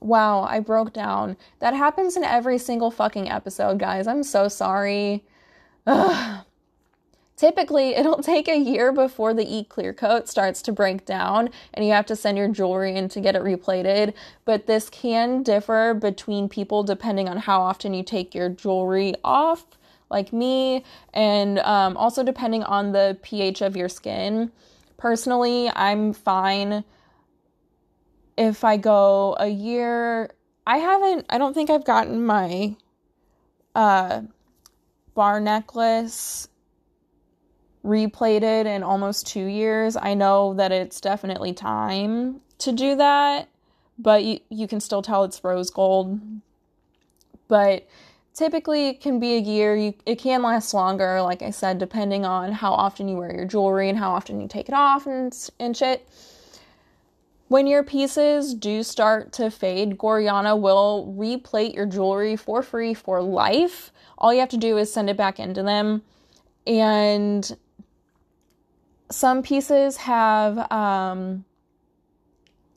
Wow, 0.00 0.42
I 0.42 0.60
broke 0.60 0.92
down. 0.92 1.36
That 1.58 1.74
happens 1.74 2.16
in 2.16 2.24
every 2.24 2.58
single 2.58 2.90
fucking 2.90 3.28
episode, 3.30 3.78
guys. 3.78 4.06
I'm 4.06 4.22
so 4.22 4.48
sorry. 4.48 5.24
Ugh. 5.86 6.44
Typically, 7.36 7.94
it'll 7.94 8.22
take 8.22 8.48
a 8.48 8.58
year 8.58 8.92
before 8.92 9.32
the 9.32 9.46
e 9.46 9.64
clear 9.64 9.94
coat 9.94 10.28
starts 10.28 10.60
to 10.60 10.72
break 10.72 11.06
down 11.06 11.48
and 11.72 11.86
you 11.86 11.92
have 11.92 12.04
to 12.04 12.14
send 12.14 12.36
your 12.36 12.48
jewelry 12.48 12.94
in 12.94 13.08
to 13.08 13.20
get 13.20 13.34
it 13.34 13.42
replated. 13.42 14.12
But 14.44 14.66
this 14.66 14.90
can 14.90 15.42
differ 15.42 15.94
between 15.94 16.50
people 16.50 16.82
depending 16.82 17.30
on 17.30 17.38
how 17.38 17.62
often 17.62 17.94
you 17.94 18.02
take 18.02 18.34
your 18.34 18.50
jewelry 18.50 19.14
off, 19.24 19.64
like 20.10 20.34
me, 20.34 20.84
and 21.14 21.58
um, 21.60 21.96
also 21.96 22.22
depending 22.22 22.62
on 22.62 22.92
the 22.92 23.16
pH 23.22 23.62
of 23.62 23.74
your 23.74 23.88
skin. 23.88 24.52
Personally, 24.98 25.70
I'm 25.74 26.12
fine 26.12 26.84
if 28.40 28.64
I 28.64 28.78
go 28.78 29.36
a 29.38 29.48
year, 29.48 30.30
I 30.66 30.78
haven't, 30.78 31.26
I 31.28 31.36
don't 31.36 31.52
think 31.52 31.68
I've 31.68 31.84
gotten 31.84 32.24
my 32.24 32.74
uh, 33.74 34.22
bar 35.14 35.40
necklace 35.40 36.48
replated 37.84 38.64
in 38.64 38.82
almost 38.82 39.26
two 39.26 39.44
years. 39.44 39.94
I 39.94 40.14
know 40.14 40.54
that 40.54 40.72
it's 40.72 41.02
definitely 41.02 41.52
time 41.52 42.40
to 42.58 42.72
do 42.72 42.96
that, 42.96 43.50
but 43.98 44.24
you, 44.24 44.40
you 44.48 44.66
can 44.66 44.80
still 44.80 45.02
tell 45.02 45.24
it's 45.24 45.44
rose 45.44 45.68
gold. 45.68 46.18
But 47.46 47.86
typically 48.32 48.88
it 48.88 49.02
can 49.02 49.20
be 49.20 49.34
a 49.34 49.40
year. 49.40 49.76
You, 49.76 49.94
it 50.06 50.16
can 50.16 50.42
last 50.42 50.72
longer, 50.72 51.20
like 51.20 51.42
I 51.42 51.50
said, 51.50 51.76
depending 51.76 52.24
on 52.24 52.52
how 52.52 52.72
often 52.72 53.06
you 53.06 53.16
wear 53.16 53.34
your 53.34 53.44
jewelry 53.44 53.90
and 53.90 53.98
how 53.98 54.12
often 54.12 54.40
you 54.40 54.48
take 54.48 54.70
it 54.70 54.74
off 54.74 55.06
and, 55.06 55.36
and 55.58 55.76
shit. 55.76 56.08
When 57.50 57.66
your 57.66 57.82
pieces 57.82 58.54
do 58.54 58.84
start 58.84 59.32
to 59.32 59.50
fade, 59.50 59.98
Gorjana 59.98 60.56
will 60.56 61.12
replate 61.18 61.74
your 61.74 61.84
jewelry 61.84 62.36
for 62.36 62.62
free 62.62 62.94
for 62.94 63.20
life. 63.20 63.90
All 64.16 64.32
you 64.32 64.38
have 64.38 64.50
to 64.50 64.56
do 64.56 64.78
is 64.78 64.92
send 64.92 65.10
it 65.10 65.16
back 65.16 65.40
into 65.40 65.64
them. 65.64 66.02
And 66.64 67.56
some 69.10 69.42
pieces 69.42 69.96
have 69.96 70.70
um, 70.70 71.44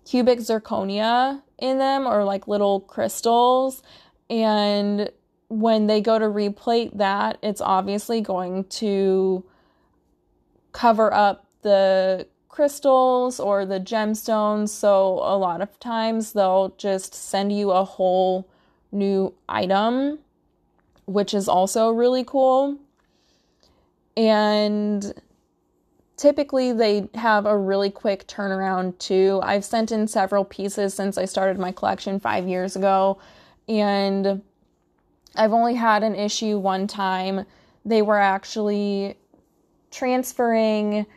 cubic 0.05 0.39
zirconia 0.39 1.43
in 1.59 1.77
them 1.77 2.07
or 2.07 2.23
like 2.23 2.47
little 2.47 2.79
crystals. 2.79 3.83
And 4.27 5.11
when 5.49 5.85
they 5.85 6.01
go 6.01 6.17
to 6.17 6.27
replate 6.27 6.97
that, 6.97 7.37
it's 7.43 7.61
obviously 7.61 8.21
going 8.21 8.63
to 8.63 9.45
cover 10.71 11.13
up 11.13 11.45
the 11.61 12.25
crystals 12.53 13.39
or 13.39 13.65
the 13.65 13.79
gemstones. 13.79 14.69
So 14.69 15.13
a 15.23 15.35
lot 15.35 15.59
of 15.59 15.79
times 15.79 16.33
they'll 16.33 16.69
just 16.77 17.15
send 17.15 17.51
you 17.51 17.71
a 17.71 17.83
whole 17.83 18.47
new 18.91 19.33
item, 19.49 20.19
which 21.07 21.33
is 21.33 21.49
also 21.49 21.89
really 21.89 22.23
cool. 22.23 22.77
And 24.15 25.19
typically 26.15 26.71
they 26.73 27.09
have 27.15 27.47
a 27.47 27.57
really 27.57 27.89
quick 27.89 28.27
turnaround 28.27 28.99
too. 28.99 29.39
I've 29.41 29.65
sent 29.65 29.91
in 29.91 30.07
several 30.07 30.45
pieces 30.45 30.93
since 30.93 31.17
I 31.17 31.25
started 31.25 31.57
my 31.57 31.71
collection 31.71 32.19
5 32.19 32.47
years 32.47 32.75
ago 32.75 33.17
and 33.67 34.43
I've 35.35 35.53
only 35.53 35.73
had 35.73 36.03
an 36.03 36.13
issue 36.13 36.59
one 36.59 36.85
time. 36.85 37.47
They 37.83 38.03
were 38.03 38.19
actually 38.19 39.17
transferring 39.89 41.07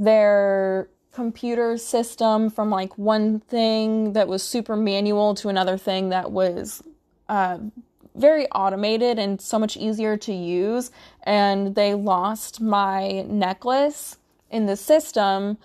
their 0.00 0.88
computer 1.12 1.78
system 1.78 2.50
from 2.50 2.70
like 2.70 2.98
one 2.98 3.40
thing 3.40 4.12
that 4.14 4.26
was 4.26 4.42
super 4.42 4.76
manual 4.76 5.34
to 5.36 5.48
another 5.48 5.78
thing 5.78 6.08
that 6.08 6.32
was 6.32 6.82
uh, 7.28 7.58
very 8.16 8.46
automated 8.48 9.18
and 9.18 9.40
so 9.40 9.58
much 9.58 9.76
easier 9.76 10.16
to 10.16 10.32
use. 10.32 10.90
And 11.22 11.74
they 11.74 11.94
lost 11.94 12.60
my 12.60 13.22
necklace 13.22 14.18
in 14.50 14.66
the 14.66 14.76
system. 14.76 15.58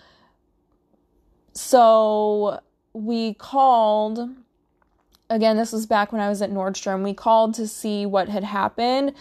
So 1.53 2.62
we 2.93 3.33
called. 3.33 4.29
Again, 5.31 5.57
this 5.57 5.71
was 5.71 5.86
back 5.86 6.12
when 6.12 6.21
I 6.21 6.27
was 6.27 6.41
at 6.41 6.50
Nordstrom. 6.50 7.03
We 7.03 7.13
called 7.13 7.53
to 7.55 7.67
see 7.67 8.07
what 8.07 8.29
had 8.29 8.43
happened 8.43 9.13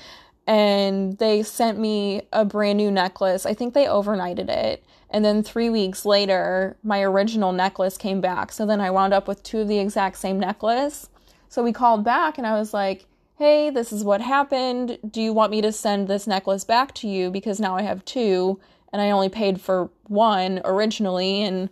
and 0.49 1.19
they 1.19 1.43
sent 1.43 1.79
me 1.79 2.23
a 2.33 2.43
brand 2.43 2.79
new 2.79 2.91
necklace. 2.91 3.45
I 3.45 3.53
think 3.53 3.75
they 3.75 3.85
overnighted 3.85 4.49
it. 4.49 4.83
And 5.11 5.23
then 5.23 5.43
three 5.43 5.69
weeks 5.69 6.07
later, 6.07 6.79
my 6.83 7.03
original 7.03 7.53
necklace 7.53 7.99
came 7.99 8.23
back. 8.23 8.51
So 8.53 8.65
then 8.65 8.81
I 8.81 8.91
wound 8.91 9.13
up 9.13 9.29
with 9.29 9.43
two 9.43 9.61
of 9.61 9.69
the 9.69 9.79
exact 9.79 10.17
same 10.17 10.41
necklace. 10.41 11.11
So 11.51 11.63
we 11.63 11.73
called 11.75 12.03
back 12.03 12.39
and 12.39 12.47
I 12.47 12.59
was 12.59 12.73
like, 12.73 13.05
hey, 13.37 13.69
this 13.69 13.93
is 13.93 14.05
what 14.05 14.23
happened. 14.23 14.99
Do 15.09 15.21
you 15.21 15.35
want 15.35 15.51
me 15.51 15.61
to 15.61 15.71
send 15.71 16.09
this 16.09 16.27
necklace 16.27 16.65
back 16.65 16.95
to 16.95 17.09
you? 17.09 17.31
Because 17.31 17.61
now 17.61 17.77
I 17.77 17.83
have 17.83 18.03
two 18.07 18.59
and 18.91 19.03
I 19.03 19.11
only 19.11 19.29
paid 19.29 19.61
for 19.61 19.91
one 20.05 20.63
originally 20.65 21.43
and 21.43 21.69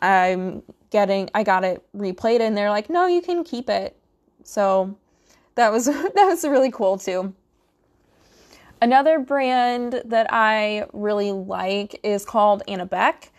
I'm 0.00 0.64
getting, 0.90 1.30
I 1.32 1.44
got 1.44 1.62
it 1.62 1.86
replated 1.96 2.40
and 2.40 2.56
they're 2.56 2.70
like, 2.70 2.90
no, 2.90 3.06
you 3.06 3.22
can 3.22 3.44
keep 3.44 3.70
it. 3.70 3.96
So 4.42 4.98
that 5.54 5.70
was, 5.70 5.84
that 5.86 6.14
was 6.14 6.42
really 6.42 6.72
cool 6.72 6.98
too. 6.98 7.32
Another 8.80 9.18
brand 9.18 10.02
that 10.04 10.26
I 10.30 10.86
really 10.92 11.32
like 11.32 11.98
is 12.02 12.24
called 12.24 12.62
Anna 12.68 12.86
Beck. 12.86 13.32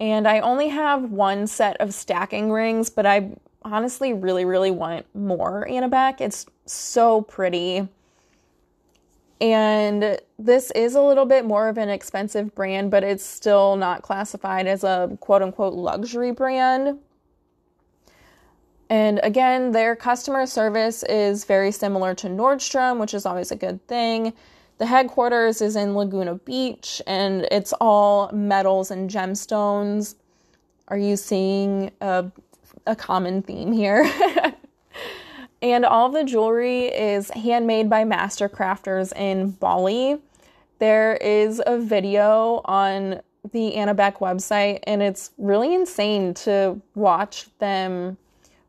And 0.00 0.26
I 0.26 0.40
only 0.40 0.68
have 0.68 1.10
one 1.10 1.46
set 1.46 1.76
of 1.80 1.94
stacking 1.94 2.50
rings, 2.50 2.90
but 2.90 3.06
I 3.06 3.30
honestly 3.62 4.12
really, 4.12 4.44
really 4.44 4.70
want 4.70 5.06
more 5.14 5.66
Anna 5.68 5.88
Beck. 5.88 6.20
It's 6.20 6.46
so 6.66 7.22
pretty. 7.22 7.88
And 9.40 10.18
this 10.38 10.70
is 10.72 10.94
a 10.94 11.00
little 11.02 11.26
bit 11.26 11.44
more 11.44 11.68
of 11.68 11.76
an 11.76 11.88
expensive 11.88 12.54
brand, 12.54 12.90
but 12.90 13.02
it's 13.02 13.24
still 13.24 13.76
not 13.76 14.02
classified 14.02 14.66
as 14.66 14.84
a 14.84 15.16
quote 15.20 15.42
unquote 15.42 15.74
luxury 15.74 16.30
brand. 16.30 16.98
And 18.88 19.18
again, 19.22 19.72
their 19.72 19.96
customer 19.96 20.46
service 20.46 21.02
is 21.04 21.44
very 21.44 21.72
similar 21.72 22.14
to 22.16 22.28
Nordstrom, 22.28 23.00
which 23.00 23.14
is 23.14 23.26
always 23.26 23.50
a 23.50 23.56
good 23.56 23.84
thing. 23.88 24.34
The 24.78 24.86
headquarters 24.86 25.62
is 25.62 25.76
in 25.76 25.94
Laguna 25.94 26.34
Beach 26.34 27.00
and 27.06 27.46
it's 27.50 27.72
all 27.80 28.30
metals 28.32 28.90
and 28.90 29.08
gemstones. 29.08 30.16
Are 30.88 30.98
you 30.98 31.16
seeing 31.16 31.92
a, 32.00 32.30
a 32.86 32.96
common 32.96 33.42
theme 33.42 33.72
here? 33.72 34.10
and 35.62 35.84
all 35.84 36.08
the 36.08 36.24
jewelry 36.24 36.86
is 36.86 37.30
handmade 37.30 37.88
by 37.88 38.04
master 38.04 38.48
crafters 38.48 39.16
in 39.16 39.50
Bali. 39.52 40.18
There 40.80 41.14
is 41.16 41.62
a 41.64 41.78
video 41.78 42.60
on 42.64 43.20
the 43.52 43.76
Anna 43.76 43.94
Beck 43.94 44.18
website, 44.18 44.80
and 44.84 45.02
it's 45.02 45.30
really 45.38 45.74
insane 45.74 46.34
to 46.34 46.80
watch 46.94 47.46
them 47.58 48.16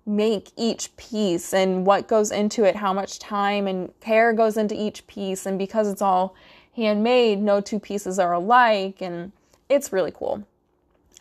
make 0.06 0.52
each 0.56 0.96
piece 0.98 1.54
and 1.54 1.86
what 1.86 2.08
goes 2.08 2.32
into 2.32 2.64
it, 2.64 2.76
how 2.76 2.94
much 2.94 3.20
time 3.20 3.68
and 3.68 3.92
care 4.00 4.34
goes 4.34 4.58
into 4.58 4.80
each 4.80 5.06
piece. 5.08 5.46
And 5.46 5.58
because 5.58 5.88
it's 5.88 6.02
all 6.02 6.36
handmade, 6.76 7.42
no 7.42 7.62
two 7.62 7.80
pieces 7.80 8.20
are 8.20 8.34
alike. 8.34 9.02
And 9.02 9.32
it's 9.68 9.92
really 9.92 10.12
cool. 10.12 10.46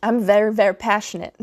I'm 0.02 0.20
very, 0.20 0.52
very 0.52 0.74
passionate. 0.74 1.34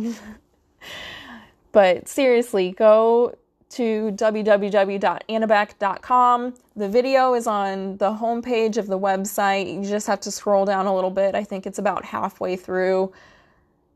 but 1.71 2.07
seriously, 2.07 2.71
go 2.71 3.35
to 3.71 4.11
www.annabeck.com. 4.11 6.53
The 6.75 6.89
video 6.89 7.33
is 7.33 7.47
on 7.47 7.97
the 7.97 8.11
homepage 8.11 8.77
of 8.77 8.85
the 8.87 8.99
website. 8.99 9.73
You 9.73 9.81
just 9.89 10.05
have 10.07 10.19
to 10.21 10.31
scroll 10.31 10.65
down 10.65 10.85
a 10.85 10.93
little 10.93 11.09
bit. 11.09 11.33
I 11.33 11.43
think 11.43 11.65
it's 11.65 11.79
about 11.79 12.05
halfway 12.05 12.55
through 12.55 13.11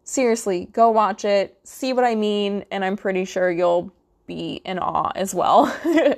seriously, 0.06 0.70
go 0.72 0.90
watch 0.90 1.26
it, 1.26 1.58
see 1.64 1.92
what 1.92 2.06
I 2.06 2.16
mean, 2.16 2.64
and 2.72 2.86
I'm 2.86 2.96
pretty 2.96 3.26
sure 3.26 3.52
you'll 3.52 3.92
be 4.26 4.62
in 4.64 4.80
awe 4.80 5.12
as 5.16 5.36
well. 5.36 5.76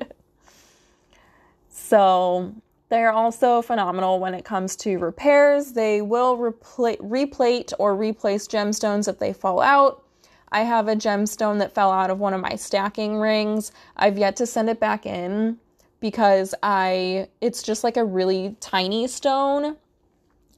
so, 1.69 2.53
they're 2.89 3.11
also 3.11 3.61
phenomenal 3.61 4.19
when 4.19 4.33
it 4.33 4.45
comes 4.45 4.75
to 4.77 4.97
repairs. 4.97 5.73
They 5.73 6.01
will 6.01 6.37
repla- 6.37 6.97
replate 6.99 7.73
or 7.79 7.95
replace 7.95 8.47
gemstones 8.47 9.09
if 9.09 9.19
they 9.19 9.33
fall 9.33 9.59
out. 9.59 10.03
I 10.51 10.61
have 10.61 10.87
a 10.87 10.95
gemstone 10.95 11.59
that 11.59 11.75
fell 11.75 11.91
out 11.91 12.09
of 12.09 12.19
one 12.19 12.33
of 12.33 12.39
my 12.39 12.55
stacking 12.55 13.17
rings. 13.17 13.73
I've 13.97 14.17
yet 14.17 14.37
to 14.37 14.45
send 14.45 14.69
it 14.69 14.79
back 14.79 15.05
in 15.05 15.57
because 15.99 16.55
I 16.63 17.27
it's 17.41 17.61
just 17.63 17.83
like 17.83 17.97
a 17.97 18.05
really 18.05 18.55
tiny 18.61 19.07
stone 19.07 19.75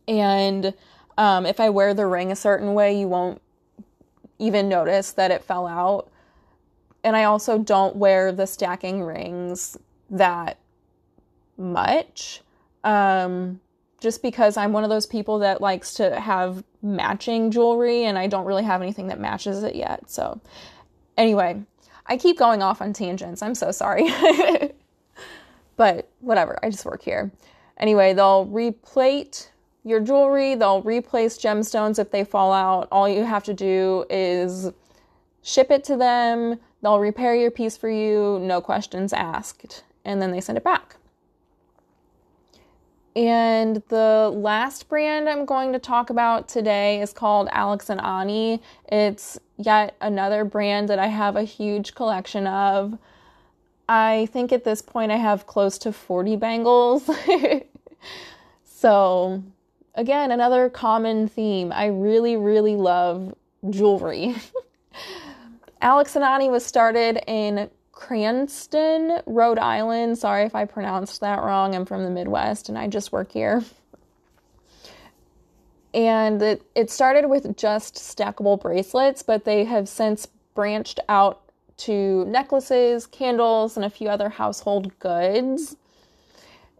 and 0.08 0.74
um, 1.19 1.45
if 1.45 1.60
I 1.60 1.69
wear 1.69 1.93
the 1.93 2.08
ring 2.08 2.32
a 2.32 2.36
certain 2.36 2.73
way, 2.73 2.97
you 2.97 3.10
won't 3.10 3.41
even 4.39 4.69
notice 4.69 5.12
that 5.12 5.32
it 5.32 5.43
fell 5.43 5.67
out. 5.67 6.10
And 7.03 7.13
I 7.13 7.25
also 7.25 7.58
don't 7.60 7.97
wear 7.97 8.32
the 8.32 8.47
stacking 8.47 9.03
rings 9.03 9.77
that 10.10 10.58
much. 11.58 12.41
Um, 12.86 13.60
just 13.99 14.21
because 14.21 14.55
I'm 14.55 14.71
one 14.71 14.86
of 14.86 14.89
those 14.89 15.05
people 15.05 15.39
that 15.39 15.60
likes 15.60 15.95
to 15.95 16.17
have 16.17 16.63
matching 16.82 17.51
jewelry 17.51 18.05
and 18.05 18.17
I 18.17 18.27
don't 18.27 18.45
really 18.45 18.63
have 18.63 18.82
anything 18.82 19.08
that 19.08 19.19
matches 19.19 19.62
it 19.63 19.75
yet. 19.75 20.10
So, 20.10 20.39
anyway, 21.17 21.62
I 22.05 22.15
keep 22.15 22.38
going 22.38 22.63
off 22.63 22.82
on 22.82 22.93
tangents. 22.93 23.41
I'm 23.41 23.55
so 23.55 23.71
sorry. 23.71 24.08
but 25.75 26.10
whatever, 26.21 26.58
I 26.63 26.69
just 26.69 26.86
work 26.86 27.01
here. 27.01 27.29
Anyway, 27.75 28.13
they'll 28.13 28.45
replate 28.45 29.51
your 29.89 29.99
jewelry. 29.99 30.56
They'll 30.56 30.82
replace 30.84 31.38
gemstones 31.38 31.99
if 31.99 32.12
they 32.12 32.23
fall 32.23 32.54
out. 32.54 32.88
All 32.91 33.10
you 33.10 33.25
have 33.25 33.43
to 33.45 33.54
do 33.54 34.06
is 34.10 34.71
ship 35.41 35.71
it 35.71 35.84
to 35.86 35.97
them. 35.97 36.60
They'll 36.82 36.99
repair 36.99 37.36
your 37.36 37.52
piece 37.52 37.75
for 37.75 37.89
you, 37.89 38.39
no 38.41 38.62
questions 38.62 39.12
asked, 39.12 39.84
and 40.06 40.21
then 40.21 40.32
they 40.32 40.39
send 40.39 40.58
it 40.58 40.63
back. 40.63 40.95
And 43.15 43.82
the 43.89 44.32
last 44.34 44.88
brand 44.88 45.28
I'm 45.28 45.45
going 45.45 45.73
to 45.73 45.80
talk 45.80 46.10
about 46.10 46.47
today 46.47 47.02
is 47.02 47.12
called 47.12 47.49
Alex 47.52 47.89
and 47.89 47.99
Ani. 47.99 48.62
It's 48.89 49.38
yet 49.58 49.97
another 49.99 50.45
brand 50.45 50.88
that 50.88 50.99
I 50.99 51.08
have 51.08 51.36
a 51.36 51.43
huge 51.43 51.95
collection 51.95 52.47
of. 52.47 52.97
I 53.89 54.30
think 54.32 54.54
at 54.54 54.63
this 54.63 54.82
point 54.82 55.12
I 55.12 55.17
have 55.17 55.47
close 55.47 55.78
to 55.80 55.91
40 55.91 56.36
bangles. 56.36 57.10
so 58.63 59.43
again, 60.00 60.32
another 60.32 60.70
common 60.70 61.28
theme. 61.28 61.74
I 61.74 61.88
really, 61.88 62.38
really 62.38 62.78
love 62.78 63.36
jewelry. 63.70 64.34
Alex 65.82 66.16
and 66.16 66.24
Ani 66.24 66.50
was 66.50 66.66
started 66.66 67.22
in 67.28 67.70
Cranston, 67.92 69.20
Rhode 69.26 69.60
Island. 69.60 70.18
Sorry 70.18 70.46
if 70.46 70.56
I 70.56 70.64
pronounced 70.64 71.20
that 71.20 71.44
wrong. 71.44 71.76
I'm 71.76 71.86
from 71.86 72.06
the 72.06 72.10
Midwest 72.10 72.70
and 72.70 72.78
I 72.78 72.88
just 72.88 73.12
work 73.12 73.34
here. 73.34 73.62
And 75.94 76.42
it, 76.42 76.62
it 76.76 76.90
started 76.90 77.28
with 77.28 77.58
just 77.58 77.96
stackable 77.96 78.60
bracelets, 78.60 79.22
but 79.22 79.44
they 79.44 79.66
have 79.66 79.90
since 79.90 80.28
branched 80.56 81.02
out 81.10 81.42
to 81.78 82.24
necklaces, 82.26 83.06
candles, 83.06 83.76
and 83.76 83.86
a 83.86 83.90
few 83.90 84.08
other 84.08 84.30
household 84.30 84.98
goods. 85.00 85.76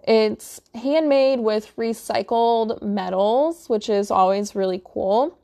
It's 0.04 0.62
handmade 0.74 1.40
with 1.40 1.76
recycled 1.76 2.82
metals, 2.82 3.70
which 3.70 3.90
is 3.90 4.10
always 4.10 4.56
really 4.56 4.82
cool. 4.84 5.38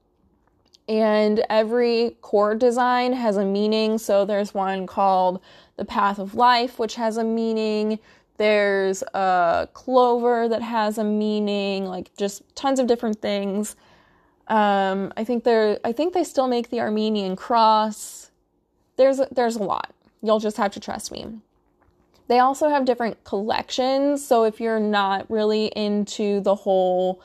And 0.88 1.44
every 1.50 2.18
core 2.22 2.56
design 2.56 3.14
has 3.14 3.38
a 3.38 3.46
meaning. 3.46 3.98
So 3.98 4.26
there's 4.26 4.54
one 4.54 4.88
called 4.88 5.42
the 5.78 5.86
path 5.86 6.20
of 6.20 6.36
life, 6.36 6.80
which 6.80 6.96
has 6.96 7.18
a 7.18 7.24
meaning. 7.24 8.00
There's 8.38 9.02
a 9.14 9.70
clover 9.74 10.48
that 10.50 10.62
has 10.62 10.98
a 10.98 11.04
meaning, 11.04 11.86
like 11.86 12.16
just 12.18 12.44
tons 12.56 12.80
of 12.80 12.88
different 12.88 13.22
things. 13.22 13.76
Um, 14.48 15.12
I 15.18 15.24
think 15.24 15.44
they're 15.44 15.80
I 15.84 15.92
think 15.92 16.14
they 16.14 16.24
still 16.24 16.48
make 16.48 16.70
the 16.70 16.80
Armenian 16.80 17.36
cross. 17.36 18.30
There's 18.98 19.20
there's 19.32 19.56
a 19.56 19.64
lot. 19.64 19.94
You'll 20.22 20.40
just 20.40 20.58
have 20.58 20.72
to 20.74 20.80
trust 20.80 21.12
me. 21.12 21.28
They 22.28 22.40
also 22.40 22.70
have 22.70 22.86
different 22.86 23.24
collections, 23.24 24.26
so 24.26 24.46
if 24.46 24.60
you're 24.60 24.80
not 24.80 25.30
really 25.30 25.68
into 25.68 26.42
the 26.42 26.56
whole 26.56 27.22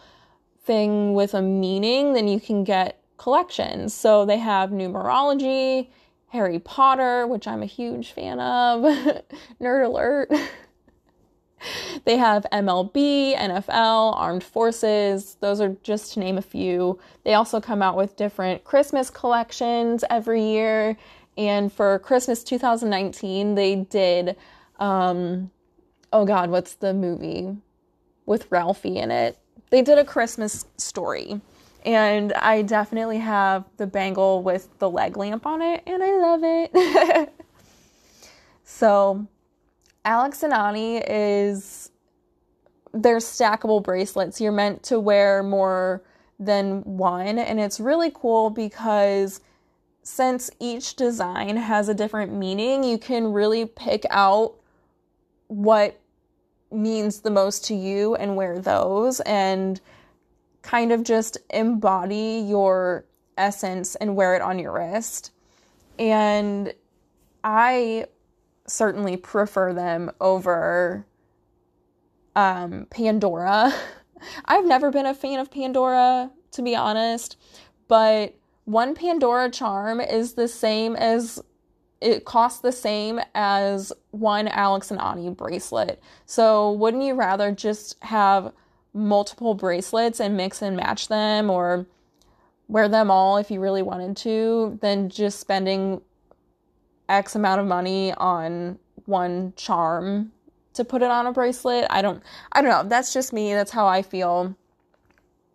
thing 0.65 1.15
with 1.15 1.35
a 1.35 1.43
meaning, 1.43 2.13
then 2.13 2.29
you 2.29 2.39
can 2.39 2.65
get 2.65 3.03
collections. 3.17 3.95
So 3.95 4.25
they 4.25 4.39
have 4.39 4.71
numerology, 4.71 5.89
Harry 6.29 6.59
Potter, 6.59 7.27
which 7.27 7.47
I'm 7.49 7.63
a 7.63 7.67
huge 7.67 8.13
fan 8.13 8.41
of. 8.41 8.83
Nerd 9.61 9.87
alert. 9.87 10.31
they 12.05 12.17
have 12.17 12.47
MLB, 12.53 13.37
NFL, 13.37 14.17
Armed 14.17 14.45
Forces. 14.45 15.37
Those 15.41 15.61
are 15.61 15.77
just 15.83 16.15
to 16.15 16.21
name 16.21 16.39
a 16.39 16.43
few. 16.43 16.99
They 17.25 17.35
also 17.35 17.61
come 17.61 17.83
out 17.83 17.97
with 17.97 18.17
different 18.17 18.65
Christmas 18.65 19.11
collections 19.11 20.05
every 20.09 20.43
year. 20.43 20.97
And 21.37 21.73
for 21.73 21.99
Christmas 22.01 22.45
2019, 22.45 23.55
they 23.55 23.77
did, 23.77 24.37
um, 24.81 25.51
oh 26.12 26.25
God, 26.25 26.51
what's 26.51 26.75
the 26.75 26.93
movie 26.93 27.57
with 28.27 28.51
Ralphie 28.51 28.97
in 28.97 29.11
it? 29.11 29.38
They 29.71 29.83
did 29.83 29.99
a 29.99 30.05
Christmas 30.05 30.66
story. 30.77 31.40
And 31.85 32.33
I 32.35 32.62
definitely 32.62 33.19
have 33.19 33.64
the 33.79 33.87
bangle 33.87 34.43
with 34.43 34.69
the 34.79 34.90
leg 34.90 35.16
lamp 35.16 35.47
on 35.47 35.62
it, 35.62 35.83
and 35.87 36.03
I 36.03 36.16
love 36.19 36.40
it. 36.43 37.33
so, 38.64 39.27
Alex 40.05 40.43
and 40.43 40.53
Ani 40.53 40.99
is 40.99 41.90
they're 42.93 43.19
stackable 43.19 43.83
bracelets. 43.83 44.40
You're 44.40 44.53
meant 44.53 44.83
to 44.85 45.01
wear 45.01 45.43
more 45.43 46.03
than 46.38 46.83
one, 46.83 47.38
and 47.38 47.59
it's 47.59 47.81
really 47.81 48.11
cool 48.12 48.51
because 48.51 49.40
since 50.03 50.51
each 50.59 50.97
design 50.97 51.57
has 51.57 51.88
a 51.88 51.95
different 51.95 52.33
meaning, 52.33 52.85
you 52.85 52.99
can 52.99 53.33
really 53.33 53.64
pick 53.64 54.05
out 54.11 54.60
what 55.51 56.01
means 56.71 57.21
the 57.21 57.31
most 57.31 57.65
to 57.65 57.75
you 57.75 58.15
and 58.15 58.37
wear 58.37 58.61
those 58.61 59.19
and 59.21 59.81
kind 60.63 60.93
of 60.93 61.03
just 61.03 61.39
embody 61.51 62.45
your 62.47 63.05
essence 63.37 63.97
and 63.97 64.15
wear 64.15 64.37
it 64.37 64.43
on 64.43 64.61
your 64.61 64.73
wrist. 64.73 65.33
And 65.99 66.73
I 67.43 68.07
certainly 68.69 69.17
prefer 69.17 69.73
them 69.73 70.13
over 70.21 71.05
um, 72.37 72.87
Pandora. 72.91 73.75
I've 74.45 74.67
never 74.67 74.93
been 74.93 75.07
a 75.07 75.15
fan 75.15 75.41
of 75.41 75.51
Pandora, 75.51 76.31
to 76.53 76.63
be 76.63 76.77
honest, 76.77 77.37
but 77.89 78.37
one 78.67 78.95
Pandora 78.95 79.51
charm 79.51 80.01
is 80.01 80.35
the 80.35 80.47
same 80.47 80.95
as 80.95 81.43
it 82.01 82.25
costs 82.25 82.61
the 82.61 82.73
same 82.73 83.21
as 83.35 83.93
one 84.11 84.49
Alex 84.49 84.91
and 84.91 85.01
Ani 85.01 85.31
bracelet. 85.31 86.03
So 86.27 86.73
wouldn't 86.73 87.03
you 87.03 87.15
rather 87.15 87.53
just 87.53 87.97
have 88.03 88.53
multiple 88.93 89.55
bracelets 89.55 90.21
and 90.21 90.37
mix 90.37 90.63
and 90.63 90.77
match 90.77 91.09
them 91.09 91.51
or 91.51 91.87
wear 92.69 92.89
them 92.89 93.11
all 93.11 93.37
if 93.37 93.51
you 93.51 93.61
really 93.61 93.83
wanted 93.83 94.17
to 94.17 94.79
than 94.81 95.09
just 95.09 95.41
spending 95.41 96.01
X 97.09 97.35
amount 97.35 97.61
of 97.61 97.67
money 97.67 98.13
on 98.15 98.79
one 99.07 99.53
charm 99.57 100.33
to 100.75 100.85
put 100.85 101.03
it 101.03 101.11
on 101.11 101.27
a 101.27 101.33
bracelet. 101.33 101.87
I 101.91 102.01
don't 102.01 102.23
I 102.53 102.63
don't 102.63 102.71
know. 102.71 102.89
That's 102.89 103.13
just 103.13 103.33
me. 103.33 103.53
That's 103.53 103.73
how 103.73 103.87
I 103.87 104.03
feel. 104.03 104.57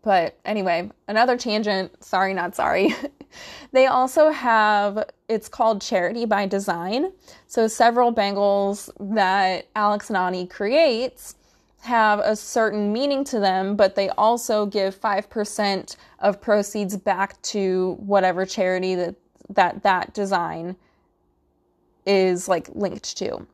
But 0.04 0.38
anyway, 0.46 0.92
another 1.08 1.38
tangent. 1.38 2.04
Sorry, 2.04 2.34
not 2.34 2.56
sorry. 2.56 2.94
they 3.72 3.88
also 3.88 4.30
have 4.30 5.10
it's 5.28 5.48
called 5.48 5.82
Charity 5.82 6.26
by 6.26 6.46
Design. 6.46 7.12
So 7.48 7.68
several 7.68 8.12
bangles 8.12 8.90
that 9.00 9.68
Alex 9.76 10.10
and 10.10 10.18
Ani 10.18 10.46
creates 10.48 11.36
have 11.82 12.20
a 12.20 12.36
certain 12.36 12.92
meaning 12.92 13.24
to 13.26 13.40
them, 13.40 13.76
but 13.76 13.96
they 13.96 14.10
also 14.10 14.66
give 14.66 15.00
5% 15.00 15.96
of 16.20 16.42
proceeds 16.42 16.98
back 16.98 17.42
to 17.44 17.96
whatever 18.00 18.46
charity 18.46 18.96
that 18.96 19.16
that, 19.50 19.84
that 19.84 20.14
design 20.14 20.76
is 22.06 22.48
like 22.48 22.70
linked 22.74 23.18
to. 23.18 23.46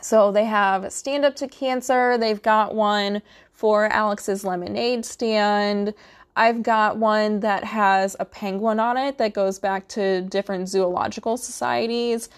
So 0.00 0.30
they 0.30 0.44
have 0.44 0.92
Stand 0.92 1.24
Up 1.24 1.34
to 1.36 1.48
Cancer, 1.48 2.18
they've 2.18 2.42
got 2.42 2.74
one 2.74 3.22
for 3.52 3.86
Alex's 3.86 4.44
lemonade 4.44 5.04
stand. 5.04 5.92
I've 6.38 6.62
got 6.62 6.98
one 6.98 7.40
that 7.40 7.64
has 7.64 8.14
a 8.20 8.24
penguin 8.24 8.78
on 8.78 8.96
it 8.96 9.18
that 9.18 9.32
goes 9.32 9.58
back 9.58 9.88
to 9.88 10.22
different 10.22 10.68
zoological 10.68 11.36
societies. 11.36 12.28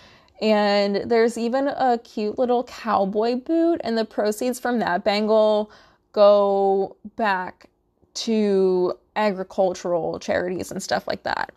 And 0.40 1.02
there's 1.04 1.36
even 1.36 1.68
a 1.68 2.00
cute 2.02 2.38
little 2.38 2.64
cowboy 2.64 3.34
boot, 3.36 3.82
and 3.84 3.98
the 3.98 4.06
proceeds 4.06 4.58
from 4.58 4.78
that 4.78 5.04
bangle 5.04 5.70
go 6.12 6.96
back 7.16 7.68
to 8.14 8.94
agricultural 9.16 10.18
charities 10.18 10.70
and 10.70 10.82
stuff 10.82 11.06
like 11.06 11.24
that. 11.24 11.52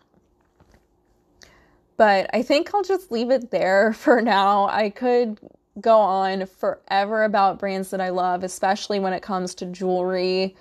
But 1.96 2.28
I 2.34 2.42
think 2.42 2.74
I'll 2.74 2.82
just 2.82 3.10
leave 3.10 3.30
it 3.30 3.52
there 3.52 3.92
for 3.94 4.20
now. 4.20 4.68
I 4.68 4.90
could 4.90 5.40
go 5.80 5.96
on 5.98 6.44
forever 6.44 7.24
about 7.24 7.58
brands 7.58 7.88
that 7.88 8.02
I 8.02 8.10
love, 8.10 8.44
especially 8.44 9.00
when 9.00 9.14
it 9.14 9.22
comes 9.22 9.54
to 9.56 9.64
jewelry. 9.64 10.54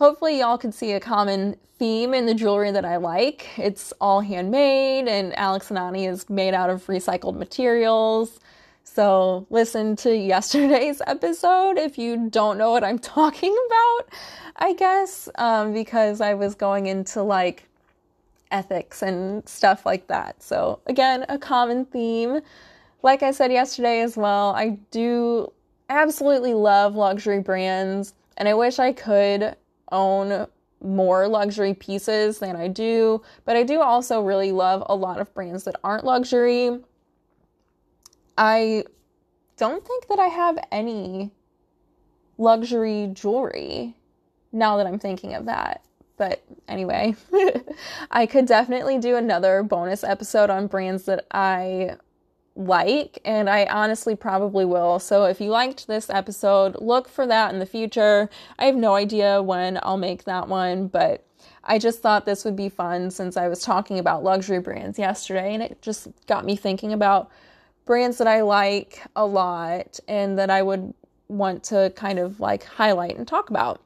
Hopefully, 0.00 0.38
y'all 0.38 0.56
can 0.56 0.72
see 0.72 0.92
a 0.92 1.00
common 1.00 1.56
theme 1.78 2.14
in 2.14 2.24
the 2.24 2.32
jewelry 2.32 2.70
that 2.70 2.86
I 2.86 2.96
like. 2.96 3.46
It's 3.58 3.92
all 4.00 4.22
handmade, 4.22 5.06
and 5.06 5.38
Alex 5.38 5.68
and 5.68 5.78
Ani 5.78 6.06
is 6.06 6.30
made 6.30 6.54
out 6.54 6.70
of 6.70 6.86
recycled 6.86 7.36
materials. 7.36 8.40
So, 8.82 9.46
listen 9.50 9.96
to 9.96 10.16
yesterday's 10.16 11.02
episode 11.06 11.76
if 11.76 11.98
you 11.98 12.30
don't 12.30 12.56
know 12.56 12.70
what 12.70 12.82
I'm 12.82 12.98
talking 13.18 13.54
about, 13.66 14.08
I 14.56 14.72
guess, 14.72 15.28
um, 15.34 15.74
because 15.74 16.22
I 16.22 16.32
was 16.32 16.54
going 16.54 16.86
into 16.86 17.22
like 17.22 17.68
ethics 18.50 19.02
and 19.02 19.46
stuff 19.46 19.84
like 19.84 20.06
that. 20.06 20.42
So, 20.42 20.80
again, 20.86 21.26
a 21.28 21.36
common 21.36 21.84
theme. 21.84 22.40
Like 23.02 23.22
I 23.22 23.32
said 23.32 23.52
yesterday 23.52 24.00
as 24.00 24.16
well, 24.16 24.54
I 24.54 24.78
do 24.92 25.52
absolutely 25.90 26.54
love 26.54 26.94
luxury 26.94 27.40
brands, 27.40 28.14
and 28.38 28.48
I 28.48 28.54
wish 28.54 28.78
I 28.78 28.94
could 28.94 29.56
own 29.92 30.46
more 30.82 31.28
luxury 31.28 31.74
pieces 31.74 32.38
than 32.38 32.56
I 32.56 32.68
do, 32.68 33.22
but 33.44 33.56
I 33.56 33.62
do 33.62 33.80
also 33.80 34.22
really 34.22 34.52
love 34.52 34.82
a 34.86 34.94
lot 34.94 35.20
of 35.20 35.32
brands 35.34 35.64
that 35.64 35.76
aren't 35.84 36.04
luxury. 36.04 36.78
I 38.38 38.84
don't 39.56 39.86
think 39.86 40.08
that 40.08 40.18
I 40.18 40.28
have 40.28 40.58
any 40.72 41.32
luxury 42.38 43.10
jewelry 43.12 43.94
now 44.52 44.78
that 44.78 44.86
I'm 44.86 44.98
thinking 44.98 45.34
of 45.34 45.44
that. 45.46 45.84
But 46.16 46.42
anyway, 46.68 47.14
I 48.10 48.26
could 48.26 48.46
definitely 48.46 48.98
do 48.98 49.16
another 49.16 49.62
bonus 49.62 50.04
episode 50.04 50.50
on 50.50 50.66
brands 50.66 51.04
that 51.04 51.26
I 51.30 51.96
like, 52.56 53.18
and 53.24 53.48
I 53.48 53.66
honestly 53.66 54.16
probably 54.16 54.64
will. 54.64 54.98
So 54.98 55.24
if 55.24 55.40
you 55.40 55.50
liked 55.50 55.86
this 55.86 56.10
episode, 56.10 56.76
look 56.80 57.08
for 57.08 57.26
that 57.26 57.52
in 57.52 57.58
the 57.58 57.66
future. 57.66 58.28
I 58.58 58.66
have 58.66 58.76
no 58.76 58.94
idea 58.94 59.42
when 59.42 59.78
I'll 59.82 59.96
make 59.96 60.24
that 60.24 60.48
one, 60.48 60.88
but 60.88 61.24
I 61.64 61.78
just 61.78 62.00
thought 62.00 62.26
this 62.26 62.44
would 62.44 62.56
be 62.56 62.68
fun 62.68 63.10
since 63.10 63.36
I 63.36 63.48
was 63.48 63.62
talking 63.62 63.98
about 63.98 64.24
luxury 64.24 64.58
brands 64.58 64.98
yesterday, 64.98 65.54
and 65.54 65.62
it 65.62 65.80
just 65.80 66.08
got 66.26 66.44
me 66.44 66.56
thinking 66.56 66.92
about 66.92 67.30
brands 67.86 68.18
that 68.18 68.26
I 68.26 68.42
like 68.42 69.02
a 69.16 69.26
lot 69.26 70.00
and 70.08 70.38
that 70.38 70.50
I 70.50 70.62
would 70.62 70.94
want 71.28 71.62
to 71.64 71.92
kind 71.96 72.18
of 72.18 72.40
like 72.40 72.64
highlight 72.64 73.16
and 73.16 73.26
talk 73.26 73.50
about. 73.50 73.80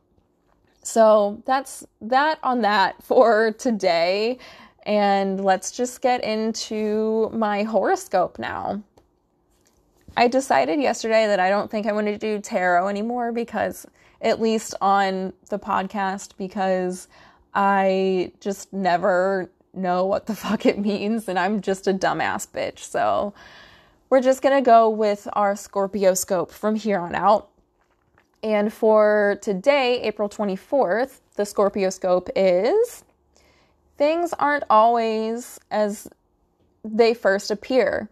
So 0.83 1.43
that's 1.47 1.85
that 2.01 2.39
on 2.43 2.61
that 2.63 3.03
for 3.03 3.53
today. 3.53 4.39
And 4.85 5.43
let's 5.43 5.71
just 5.71 6.03
get 6.03 6.23
into 6.23 7.31
my 7.33 7.63
horoscope 7.63 8.39
now. 8.39 8.83
I 10.17 10.29
decided 10.29 10.81
yesterday 10.81 11.27
that 11.27 11.41
I 11.41 11.49
don't 11.49 11.71
think 11.71 11.87
I 11.87 11.93
want 11.93 12.07
to 12.07 12.19
do 12.19 12.39
tarot 12.39 12.89
anymore 12.89 13.33
because, 13.33 13.87
at 14.21 14.41
least 14.41 14.75
on 14.81 15.33
the 15.49 15.59
podcast, 15.59 16.33
because 16.37 17.09
I 17.55 18.33
just 18.41 18.73
never 18.73 19.51
know 19.73 20.05
what 20.07 20.27
the 20.27 20.37
fuck 20.37 20.67
it 20.67 20.79
means 20.79 21.29
and 21.29 21.39
I'm 21.39 21.61
just 21.61 21.87
a 21.87 21.95
dumbass 21.95 22.49
bitch. 22.49 22.81
So, 22.81 23.35
we're 24.11 24.21
just 24.21 24.43
going 24.43 24.55
to 24.55 24.63
go 24.63 24.89
with 24.89 25.27
our 25.33 25.57
Scorpio 25.57 26.15
scope 26.15 26.53
from 26.53 26.77
here 26.77 27.01
on 27.01 27.15
out. 27.15 27.49
And 28.43 28.73
for 28.73 29.39
today, 29.41 30.03
April 30.03 30.29
24th, 30.29 31.21
the 31.37 31.47
Scorpio 31.47 31.91
scope 31.91 32.29
is 32.37 33.04
things 33.97 34.33
aren't 34.35 34.65
always 34.69 35.59
as 35.71 36.09
they 36.85 37.15
first 37.15 37.51
appear. 37.51 38.09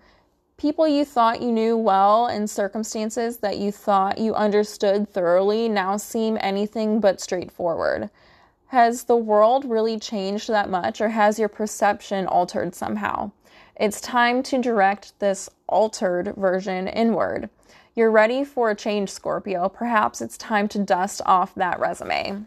people 0.62 0.86
you 0.86 1.04
thought 1.04 1.42
you 1.42 1.50
knew 1.50 1.76
well 1.76 2.26
and 2.26 2.48
circumstances 2.48 3.38
that 3.38 3.58
you 3.58 3.72
thought 3.72 4.18
you 4.18 4.32
understood 4.32 5.08
thoroughly 5.12 5.68
now 5.68 5.96
seem 5.96 6.38
anything 6.40 7.00
but 7.00 7.20
straightforward. 7.20 8.08
Has 8.68 9.02
the 9.02 9.16
world 9.16 9.64
really 9.64 9.98
changed 9.98 10.48
that 10.48 10.70
much, 10.70 11.00
or 11.00 11.08
has 11.08 11.36
your 11.36 11.48
perception 11.48 12.28
altered 12.28 12.76
somehow? 12.76 13.32
It's 13.74 14.00
time 14.00 14.40
to 14.44 14.62
direct 14.62 15.18
this 15.18 15.50
altered 15.66 16.32
version 16.36 16.86
inward. 16.86 17.50
You're 17.96 18.12
ready 18.12 18.44
for 18.44 18.70
a 18.70 18.76
change, 18.76 19.10
Scorpio. 19.10 19.68
Perhaps 19.68 20.20
it's 20.20 20.38
time 20.38 20.68
to 20.68 20.78
dust 20.78 21.20
off 21.26 21.56
that 21.56 21.80
resume. 21.80 22.46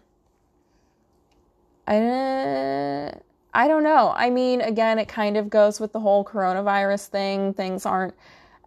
I, 1.88 3.12
I 3.54 3.68
don't 3.68 3.84
know. 3.84 4.14
I 4.16 4.30
mean, 4.30 4.62
again, 4.62 5.00
it 5.00 5.08
kind 5.08 5.38
of 5.38 5.50
goes 5.50 5.80
with 5.80 5.94
the 5.94 6.00
whole 6.00 6.26
coronavirus 6.26 7.08
thing. 7.08 7.54
Things 7.54 7.86
aren't 7.86 8.16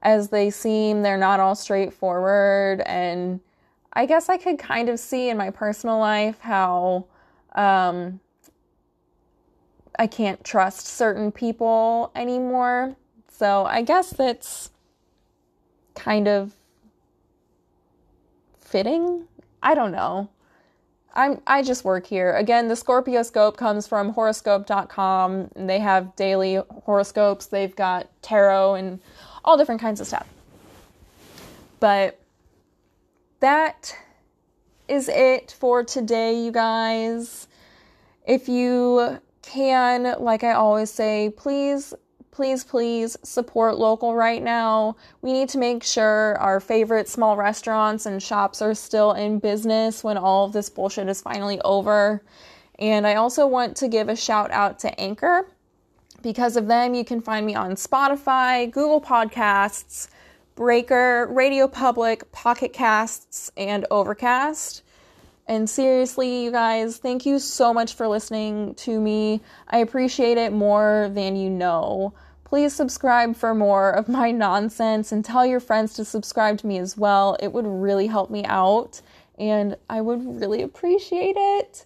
as 0.02 0.28
they 0.28 0.50
seem, 0.50 1.02
they're 1.02 1.18
not 1.18 1.40
all 1.40 1.54
straightforward. 1.54 2.80
And 2.82 3.40
I 3.92 4.06
guess 4.06 4.28
I 4.28 4.36
could 4.36 4.58
kind 4.58 4.88
of 4.88 5.00
see 5.00 5.28
in 5.28 5.36
my 5.36 5.50
personal 5.50 5.98
life 5.98 6.38
how 6.40 7.06
um, 7.54 8.20
I 9.98 10.06
can't 10.06 10.42
trust 10.44 10.86
certain 10.86 11.32
people 11.32 12.12
anymore. 12.14 12.94
So 13.28 13.64
I 13.64 13.82
guess 13.82 14.10
that's 14.10 14.70
kind 15.94 16.28
of 16.28 16.54
fitting. 18.60 19.26
I 19.62 19.74
don't 19.74 19.92
know. 19.92 20.30
I'm 21.18 21.42
I 21.48 21.62
just 21.62 21.84
work 21.84 22.06
here. 22.06 22.36
Again, 22.36 22.68
the 22.68 22.76
Scorpio 22.76 23.24
scope 23.24 23.56
comes 23.56 23.88
from 23.88 24.10
horoscope.com 24.10 25.50
and 25.56 25.68
they 25.68 25.80
have 25.80 26.14
daily 26.14 26.60
horoscopes. 26.84 27.46
They've 27.46 27.74
got 27.74 28.08
tarot 28.22 28.76
and 28.76 29.00
all 29.44 29.58
different 29.58 29.80
kinds 29.80 30.00
of 30.00 30.06
stuff. 30.06 30.28
But 31.80 32.20
that 33.40 33.96
is 34.86 35.08
it 35.08 35.56
for 35.58 35.82
today, 35.82 36.40
you 36.40 36.52
guys. 36.52 37.48
If 38.24 38.48
you 38.48 39.18
can, 39.42 40.14
like 40.20 40.44
I 40.44 40.52
always 40.52 40.90
say, 40.90 41.32
please 41.36 41.94
please, 42.38 42.62
please 42.62 43.16
support 43.24 43.78
local 43.78 44.14
right 44.14 44.40
now. 44.40 44.94
We 45.22 45.32
need 45.32 45.48
to 45.48 45.58
make 45.58 45.82
sure 45.82 46.38
our 46.38 46.60
favorite 46.60 47.08
small 47.08 47.36
restaurants 47.36 48.06
and 48.06 48.22
shops 48.22 48.62
are 48.62 48.76
still 48.76 49.10
in 49.14 49.40
business 49.40 50.04
when 50.04 50.16
all 50.16 50.44
of 50.44 50.52
this 50.52 50.70
bullshit 50.70 51.08
is 51.08 51.20
finally 51.20 51.60
over. 51.62 52.22
And 52.78 53.08
I 53.08 53.16
also 53.16 53.44
want 53.48 53.76
to 53.78 53.88
give 53.88 54.08
a 54.08 54.14
shout 54.14 54.52
out 54.52 54.78
to 54.78 55.00
Anchor. 55.00 55.48
Because 56.22 56.56
of 56.56 56.68
them, 56.68 56.94
you 56.94 57.04
can 57.04 57.20
find 57.20 57.44
me 57.44 57.56
on 57.56 57.72
Spotify, 57.72 58.70
Google 58.70 59.00
Podcasts, 59.00 60.06
Breaker, 60.54 61.26
Radio 61.32 61.66
Public, 61.66 62.30
Pocket 62.30 62.72
Casts, 62.72 63.50
and 63.56 63.84
Overcast. 63.90 64.84
And 65.48 65.68
seriously, 65.68 66.44
you 66.44 66.52
guys, 66.52 66.98
thank 66.98 67.26
you 67.26 67.40
so 67.40 67.74
much 67.74 67.94
for 67.94 68.06
listening 68.06 68.76
to 68.76 69.00
me. 69.00 69.40
I 69.66 69.78
appreciate 69.78 70.38
it 70.38 70.52
more 70.52 71.10
than 71.12 71.34
you 71.34 71.50
know. 71.50 72.14
Please 72.48 72.72
subscribe 72.74 73.36
for 73.36 73.54
more 73.54 73.90
of 73.90 74.08
my 74.08 74.30
nonsense 74.30 75.12
and 75.12 75.22
tell 75.22 75.44
your 75.44 75.60
friends 75.60 75.92
to 75.92 76.04
subscribe 76.04 76.56
to 76.58 76.66
me 76.66 76.78
as 76.78 76.96
well. 76.96 77.36
It 77.40 77.52
would 77.52 77.66
really 77.66 78.06
help 78.06 78.30
me 78.30 78.42
out 78.46 79.02
and 79.38 79.76
I 79.90 80.00
would 80.00 80.40
really 80.40 80.62
appreciate 80.62 81.36
it. 81.36 81.84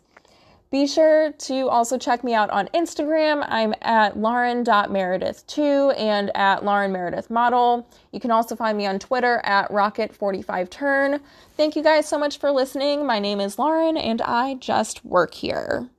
Be 0.70 0.86
sure 0.86 1.32
to 1.32 1.68
also 1.68 1.98
check 1.98 2.22
me 2.22 2.32
out 2.32 2.48
on 2.50 2.68
Instagram. 2.68 3.44
I'm 3.48 3.74
at 3.82 4.16
lauren.meredith2 4.16 5.98
and 5.98 6.30
at 6.36 6.64
Lauren 6.64 6.92
Meredith 6.92 7.28
Model. 7.28 7.86
You 8.12 8.20
can 8.20 8.30
also 8.30 8.54
find 8.54 8.78
me 8.78 8.86
on 8.86 9.00
Twitter 9.00 9.40
at 9.44 9.68
Rocket45Turn. 9.68 11.20
Thank 11.56 11.74
you 11.74 11.82
guys 11.82 12.08
so 12.08 12.18
much 12.18 12.38
for 12.38 12.52
listening. 12.52 13.04
My 13.04 13.18
name 13.18 13.40
is 13.40 13.58
Lauren 13.58 13.96
and 13.96 14.22
I 14.22 14.54
just 14.54 15.04
work 15.04 15.34
here. 15.34 15.90